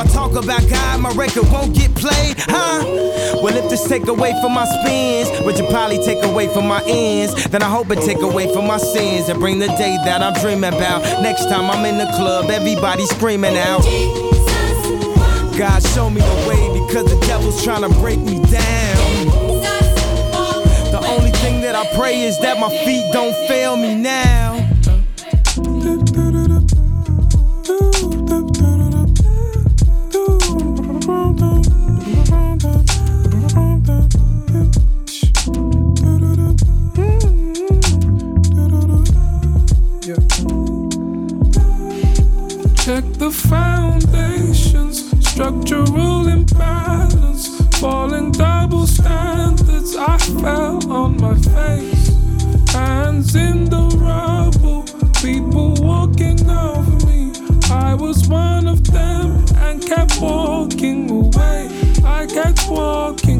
[0.05, 2.83] talk about God, my record won't get played, huh?
[3.41, 6.81] Well, if this take away from my spins, which you probably take away from my
[6.85, 10.21] ends, then I hope it take away from my sins and bring the day that
[10.21, 11.01] I'm dreaming about.
[11.21, 13.83] Next time I'm in the club, everybody screaming out.
[15.57, 19.27] God show me the way because the devil's trying to break me down.
[20.91, 24.40] The only thing that I pray is that my feet don't fail me now.
[47.81, 49.95] Falling double standards.
[49.95, 52.09] I fell on my face,
[52.71, 54.83] hands in the rubble,
[55.19, 57.33] people walking over me.
[57.71, 61.69] I was one of them and kept walking away.
[62.05, 63.30] I kept walking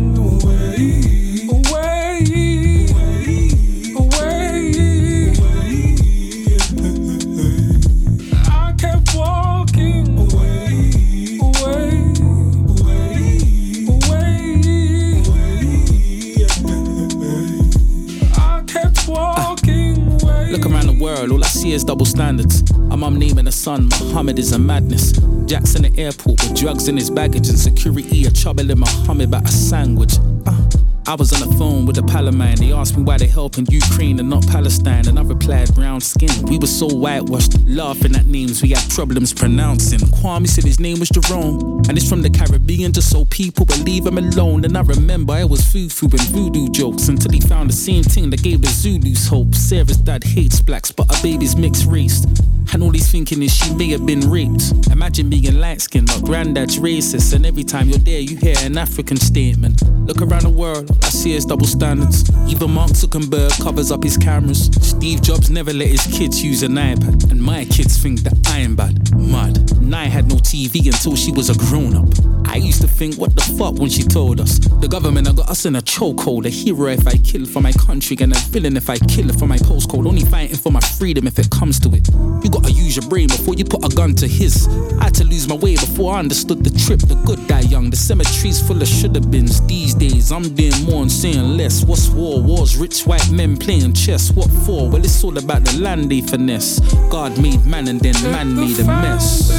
[21.74, 22.62] is double standards.
[22.92, 25.14] A mum naming a son, Muhammad is a madness.
[25.46, 29.46] Jackson at airport with drugs in his baggage and security, a trouble in Muhammad about
[29.46, 30.14] a sandwich.
[30.46, 30.70] Uh,
[31.12, 32.56] I was on the phone with a pal of mine.
[32.56, 35.10] They asked me why they helping Ukraine and not Palestine.
[35.10, 36.30] And I replied, brown skin.
[36.46, 40.00] We were so whitewashed, laughing at names we had problems pronouncing.
[40.00, 41.82] Kwame said his name was Jerome.
[41.90, 44.64] And it's from the Caribbean, just so people would leave him alone.
[44.64, 48.30] And I remember it was foo-foo and voodoo jokes until he found the same thing
[48.30, 49.54] that gave the Zulus hope.
[49.54, 52.26] Sarah's dad hates blacks, but her baby's mixed race.
[52.74, 54.72] And all he's thinking is she may have been raped.
[54.92, 57.34] Imagine being light skinned, but granddad's racist.
[57.34, 59.82] And every time you're there, you hear an African statement.
[60.08, 62.30] Look around the world, I see is double standards.
[62.48, 64.70] Even Mark Zuckerberg covers up his cameras.
[64.82, 67.30] Steve Jobs never let his kids use an iPad.
[67.32, 69.16] And my kids think that I am bad.
[69.16, 69.82] Mad.
[69.82, 72.08] Nye had no TV until she was a grown up.
[72.52, 74.60] I used to think, what the fuck when she told us?
[74.60, 76.46] The government have got us in a chokehold.
[76.46, 79.48] A hero if I kill for my country, and a villain if I kill for
[79.48, 80.06] my postcode.
[80.06, 82.08] Only fighting for my freedom if it comes to it.
[82.44, 84.68] You gotta use your brain before you put a gun to his.
[85.00, 87.00] I had to lose my way before I understood the trip.
[87.00, 89.62] The good die young, the cemetery's full of shoulda beens.
[89.68, 91.84] These days, I'm doing more and saying less.
[91.84, 92.42] What's war?
[92.42, 94.32] Wars, rich white men playing chess.
[94.32, 94.90] What for?
[94.90, 96.80] Well, it's all about the land they finesse.
[97.10, 99.50] God made man and then man made a mess.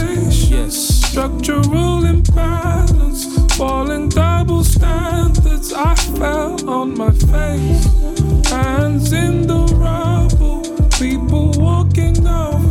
[0.51, 0.75] Yes.
[1.11, 5.73] Structural imbalance, falling double standards.
[5.73, 10.63] I fell on my face, hands in the rubble.
[10.99, 12.62] People walking me.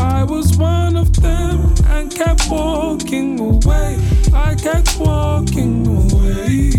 [0.00, 3.98] I was one of them and kept walking away.
[4.32, 6.70] I kept walking away,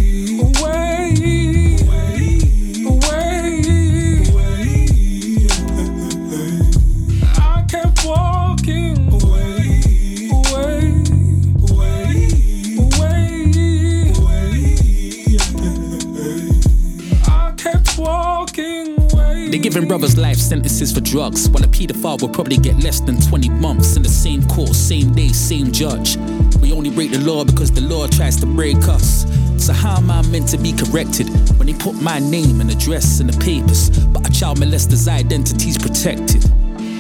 [19.65, 23.49] giving brothers life sentences for drugs, while a paedophile will probably get less than 20
[23.49, 26.17] months in the same court, same day, same judge.
[26.61, 29.25] We only break the law because the law tries to break us.
[29.57, 33.19] So how am I meant to be corrected when they put my name and address
[33.19, 36.45] in the papers, but a child molester's identity's protected?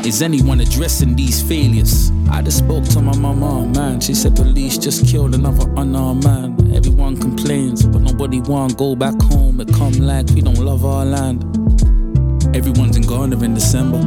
[0.03, 2.09] Is anyone addressing these failures?
[2.31, 4.01] I just spoke to my mama, man.
[4.01, 6.75] She said police just killed another unarmed man.
[6.75, 9.61] Everyone complains, but nobody want go back home.
[9.61, 12.04] It come like we don't love our land.
[12.55, 13.99] Everyone's in Ghana in December.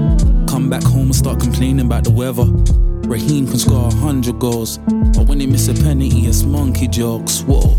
[0.48, 2.46] Come back home and start complaining about the weather.
[3.06, 7.42] Raheem can score a hundred goals, but when they miss a penalty, it's monkey jokes.
[7.42, 7.76] Whoa.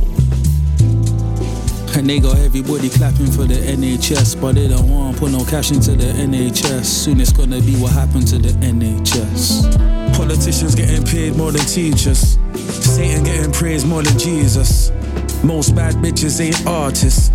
[1.97, 5.43] And they got everybody clapping for the NHS, but they don't want to put no
[5.43, 6.85] cash into the NHS.
[6.85, 10.15] Soon it's gonna be what happened to the NHS.
[10.15, 12.37] Politicians getting paid more than teachers.
[12.53, 14.91] Satan getting praised more than Jesus.
[15.43, 17.31] Most bad bitches ain't artists,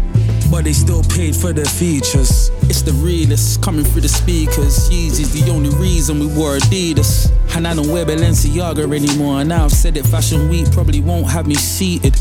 [0.54, 2.52] but they still paid for their features.
[2.70, 4.88] It's the realest coming through the speakers.
[4.88, 7.28] Yeezy's the only reason we wore Adidas.
[7.56, 9.42] And I don't wear Balenciaga anymore.
[9.42, 12.14] Now I've said it, Fashion Week probably won't have me seated.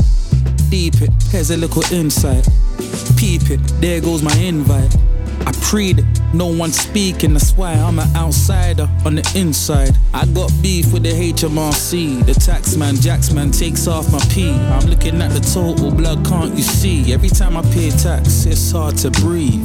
[0.68, 2.48] Deep it, here's a little insight.
[3.16, 4.92] Peep it, there goes my invite.
[5.46, 6.04] I prayed
[6.34, 9.96] no one speaking, that's why I'm an outsider on the inside.
[10.12, 14.50] I got beef with the HMRC, the taxman, Jacksman takes off my P.
[14.50, 17.12] I'm looking at the total blood, can't you see?
[17.12, 19.64] Every time I pay tax, it's hard to breathe.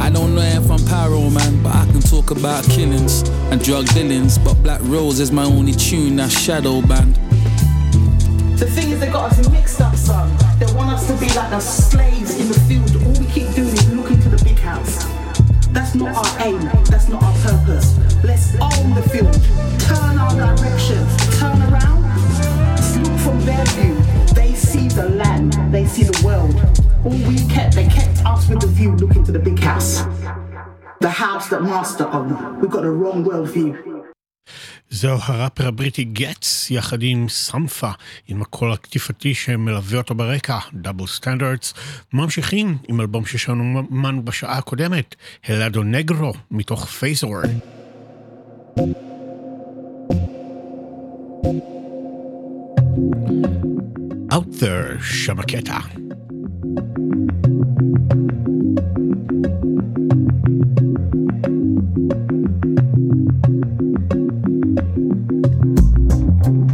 [0.00, 3.86] I don't know if I'm pyro man, but I can talk about killings and drug
[3.94, 4.36] dealings.
[4.36, 7.14] But Black Rose is my only tune, that's Shadow Band.
[8.58, 10.30] The thing is, they got us mixed up, son.
[10.58, 12.81] They want us to be like the slaves in the field.
[15.92, 16.60] That's not our aim.
[16.84, 17.98] That's not our purpose.
[18.24, 19.34] Let's own the field.
[19.78, 21.06] Turn our direction.
[21.38, 22.02] Turn around.
[23.02, 23.94] Look from their view.
[24.34, 25.52] They see the land.
[25.70, 26.54] They see the world.
[27.04, 30.04] All we kept, they kept us with the view looking to the big house.
[31.00, 32.58] The house that master own.
[32.60, 33.91] We've got the wrong world view.
[34.94, 37.90] זהו הראפר הבריטי גטס, יחד עם סמפה,
[38.28, 41.74] עם הקול הקטיפתי שמלווה אותו ברקע, Double Standards.
[42.12, 45.14] ממשיכים עם אלבום ששמענו בשעה הקודמת,
[45.44, 47.36] הלאדו נגרו, מתוך Phasor.
[54.32, 55.78] Out there, שם הקטע.
[64.14, 64.41] You
[66.42, 66.71] Thank you.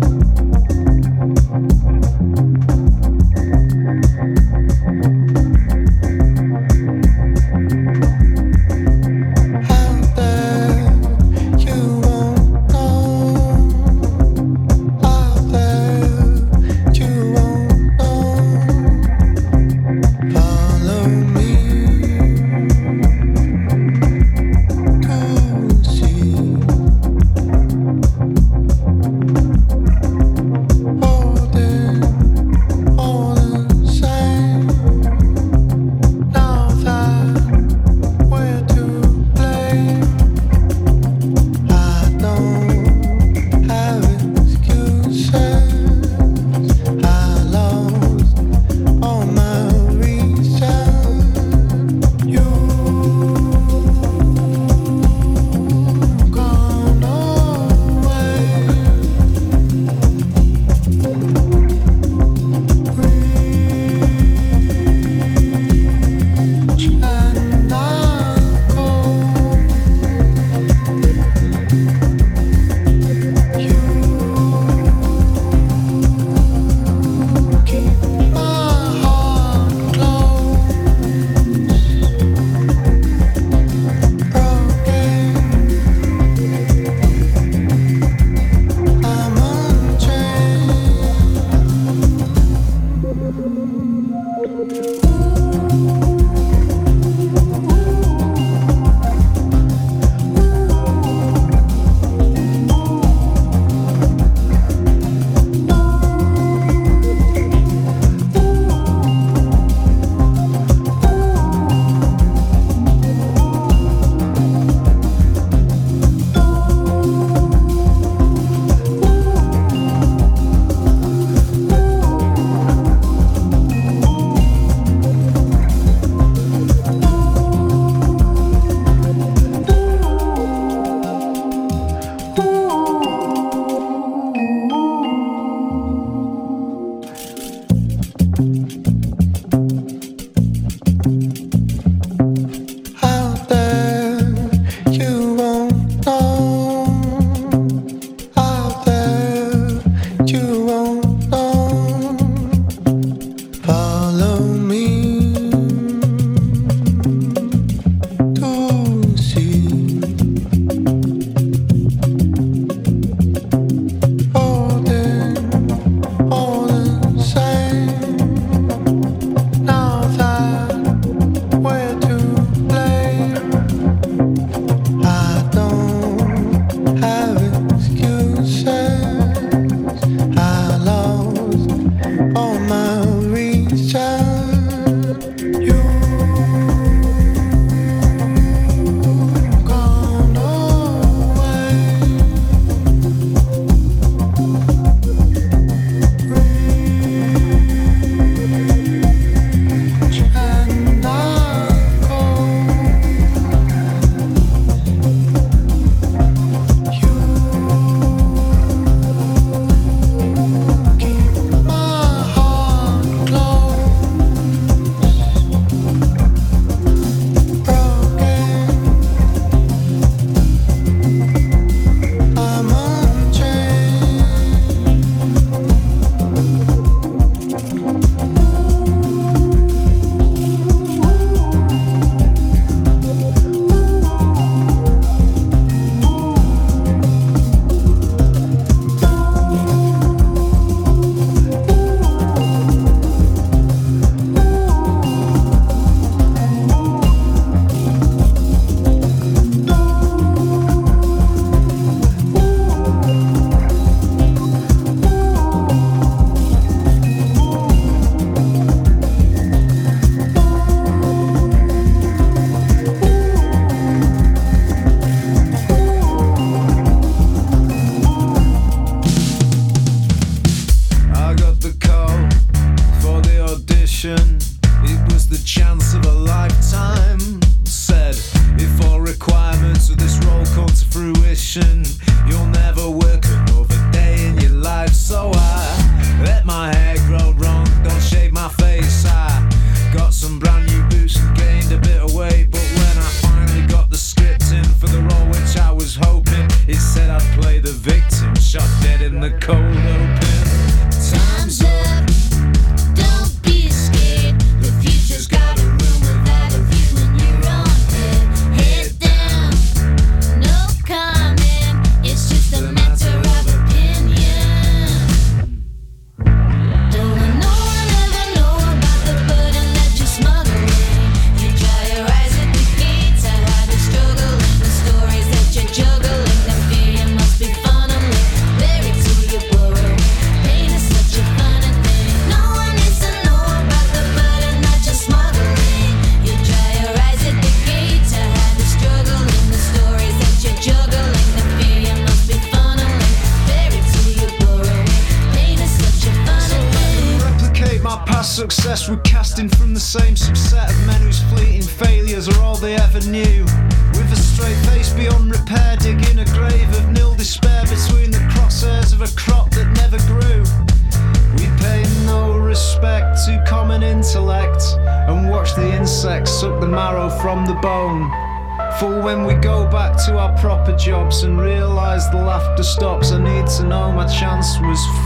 [374.48, 374.97] past was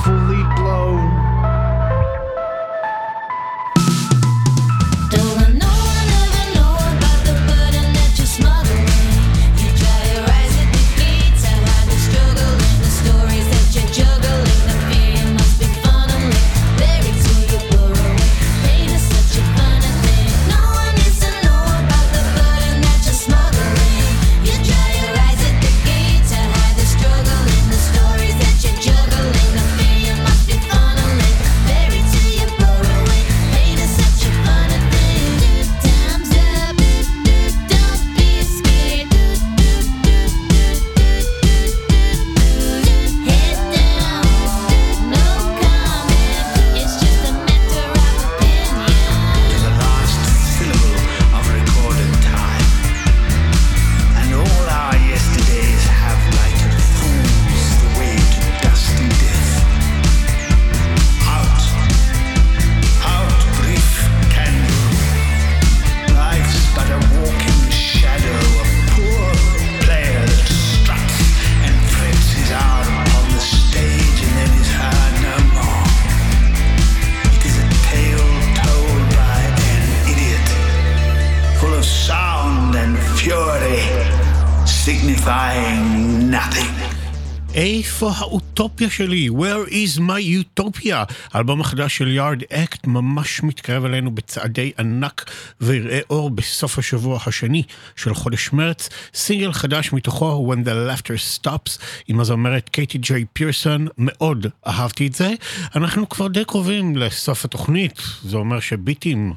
[88.82, 89.28] האוטופיה שלי?
[89.28, 91.12] Where is my utopia?
[91.32, 95.30] האלבום החדש של יארד אקט ממש מתקרב אלינו בצעדי ענק
[95.60, 97.62] ויראה אור בסוף השבוע השני
[97.96, 98.88] של חודש מרץ.
[99.14, 101.78] סינגל חדש מתוכו When the Laughter Stops
[102.08, 105.30] עם הזמרת קייטי ג'יי פירסון, מאוד אהבתי את זה.
[105.76, 109.32] אנחנו כבר די קרובים לסוף התוכנית, זה אומר שביטים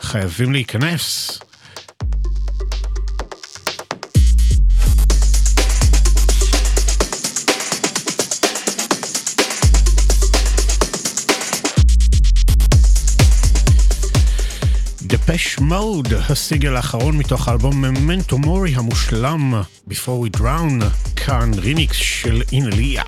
[0.00, 1.38] חייבים להיכנס.
[15.30, 20.84] דפש מוד, הסיגל האחרון מתוך האלבום ממנטו מורי המושלם, Before We Drown,
[21.16, 23.02] כאן רימיקס של אינליה.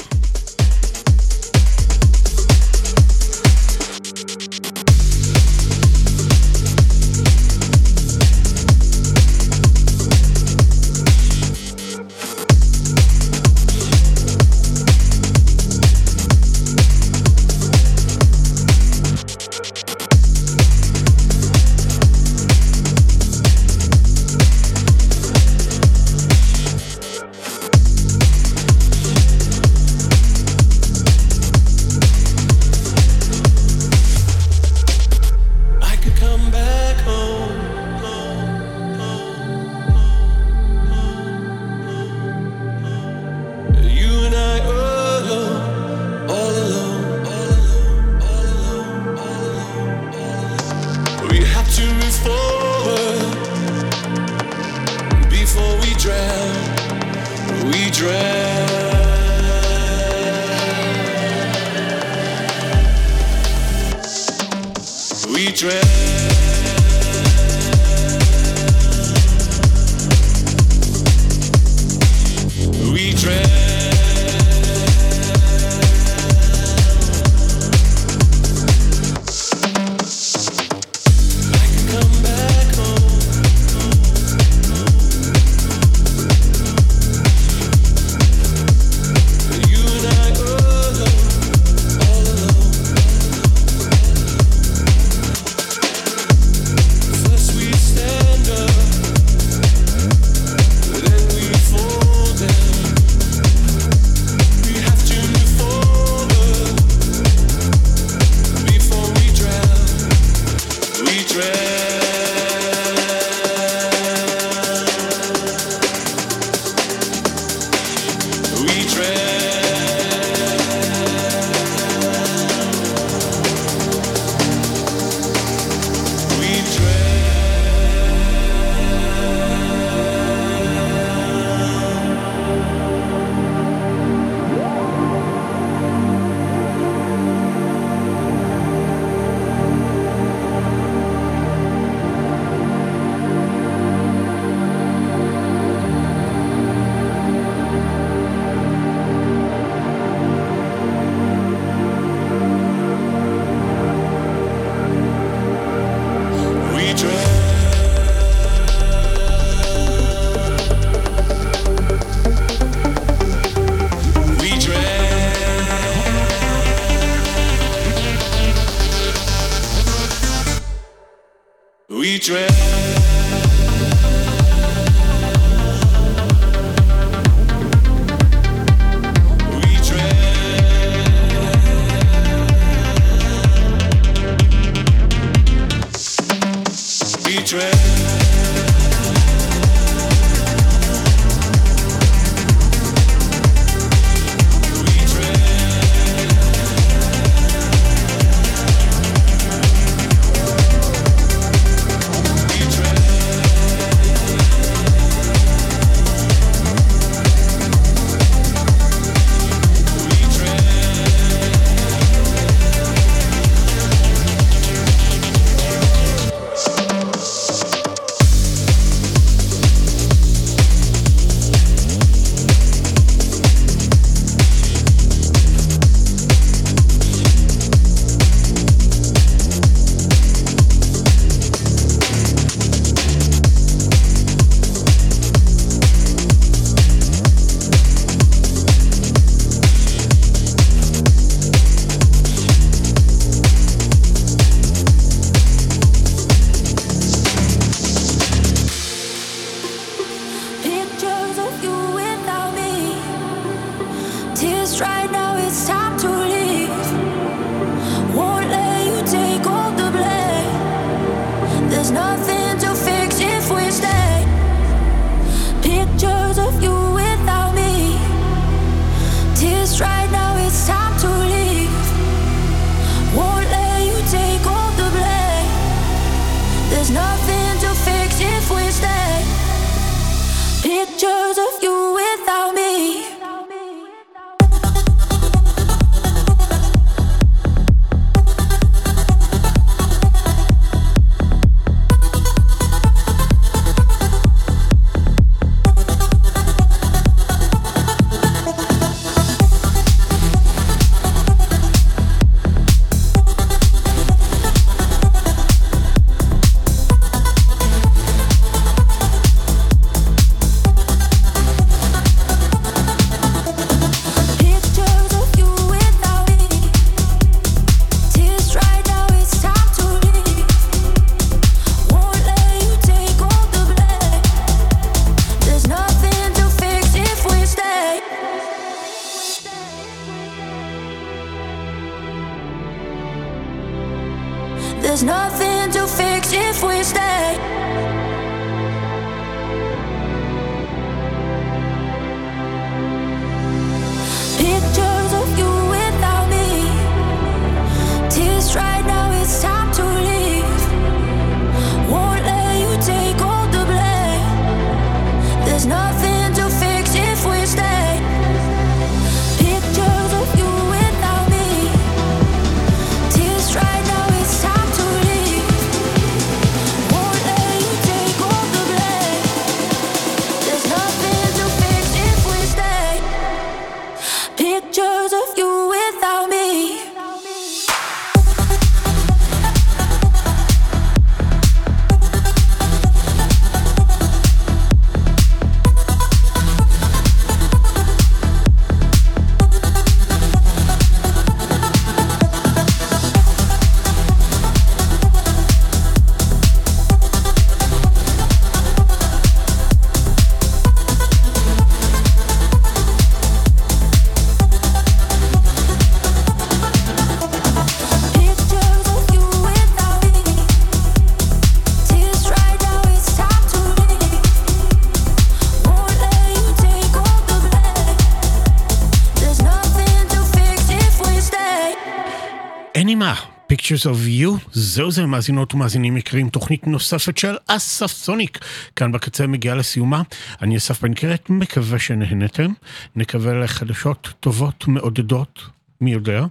[423.62, 424.48] Pictures of You.
[424.52, 428.38] זהו זה, מאזינות ומאזינים יקרים, תוכנית נוספת של אסף סוניק.
[428.76, 430.02] כאן בקצה מגיעה לסיומה.
[430.42, 432.52] אני אסף בן קרת, מקווה שנהנתם.
[432.96, 435.40] נקווה לחדשות טובות, מעודדות,
[435.80, 436.24] מי יודע.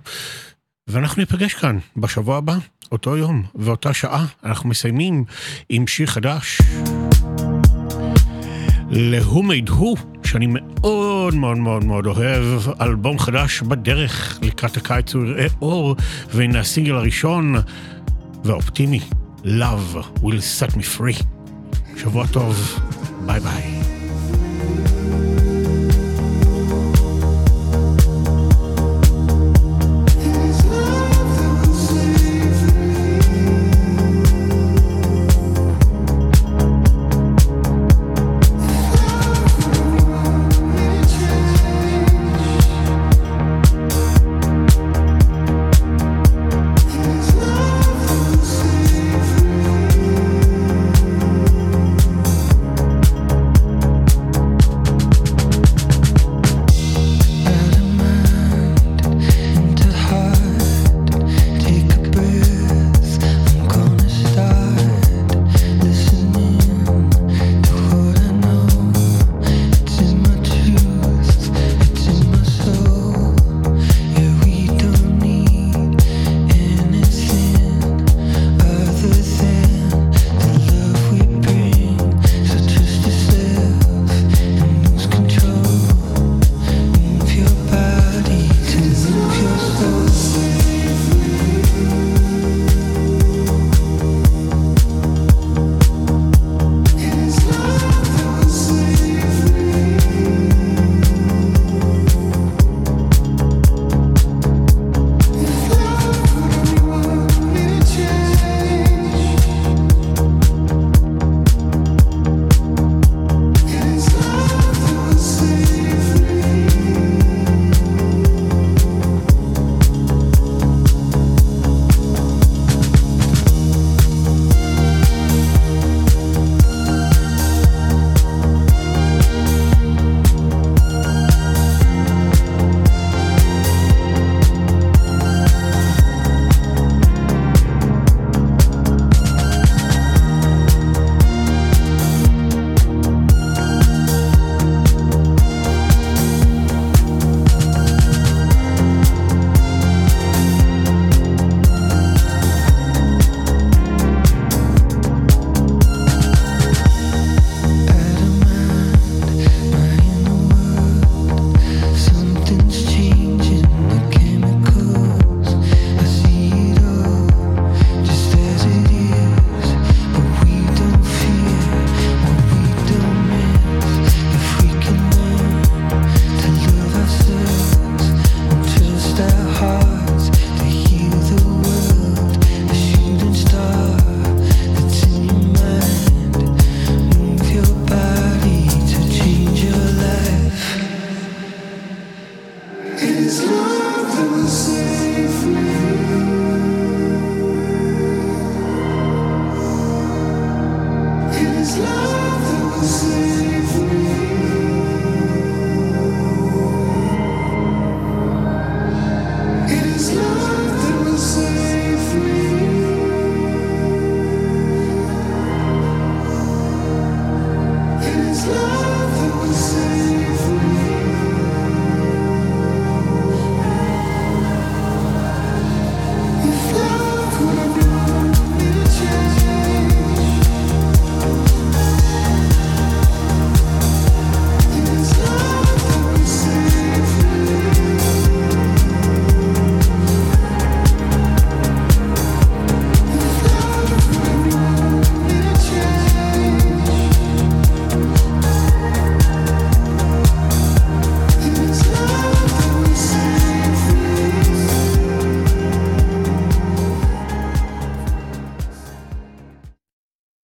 [0.88, 2.58] ואנחנו ניפגש כאן בשבוע הבא,
[2.92, 4.26] אותו יום ואותה שעה.
[4.44, 5.24] אנחנו מסיימים
[5.70, 6.62] עם שיר חדש.
[8.90, 9.98] להו מיד הוא.
[10.32, 15.96] שאני מאוד מאוד מאוד מאוד אוהב, אלבום חדש בדרך לקראת הקיץ הוא יראה אור,
[16.34, 17.56] והנה הסינגל הראשון
[18.44, 19.00] והאופטימי,
[19.44, 21.24] Love will set me free.
[21.98, 22.80] שבוע טוב,
[23.26, 24.01] ביי ביי.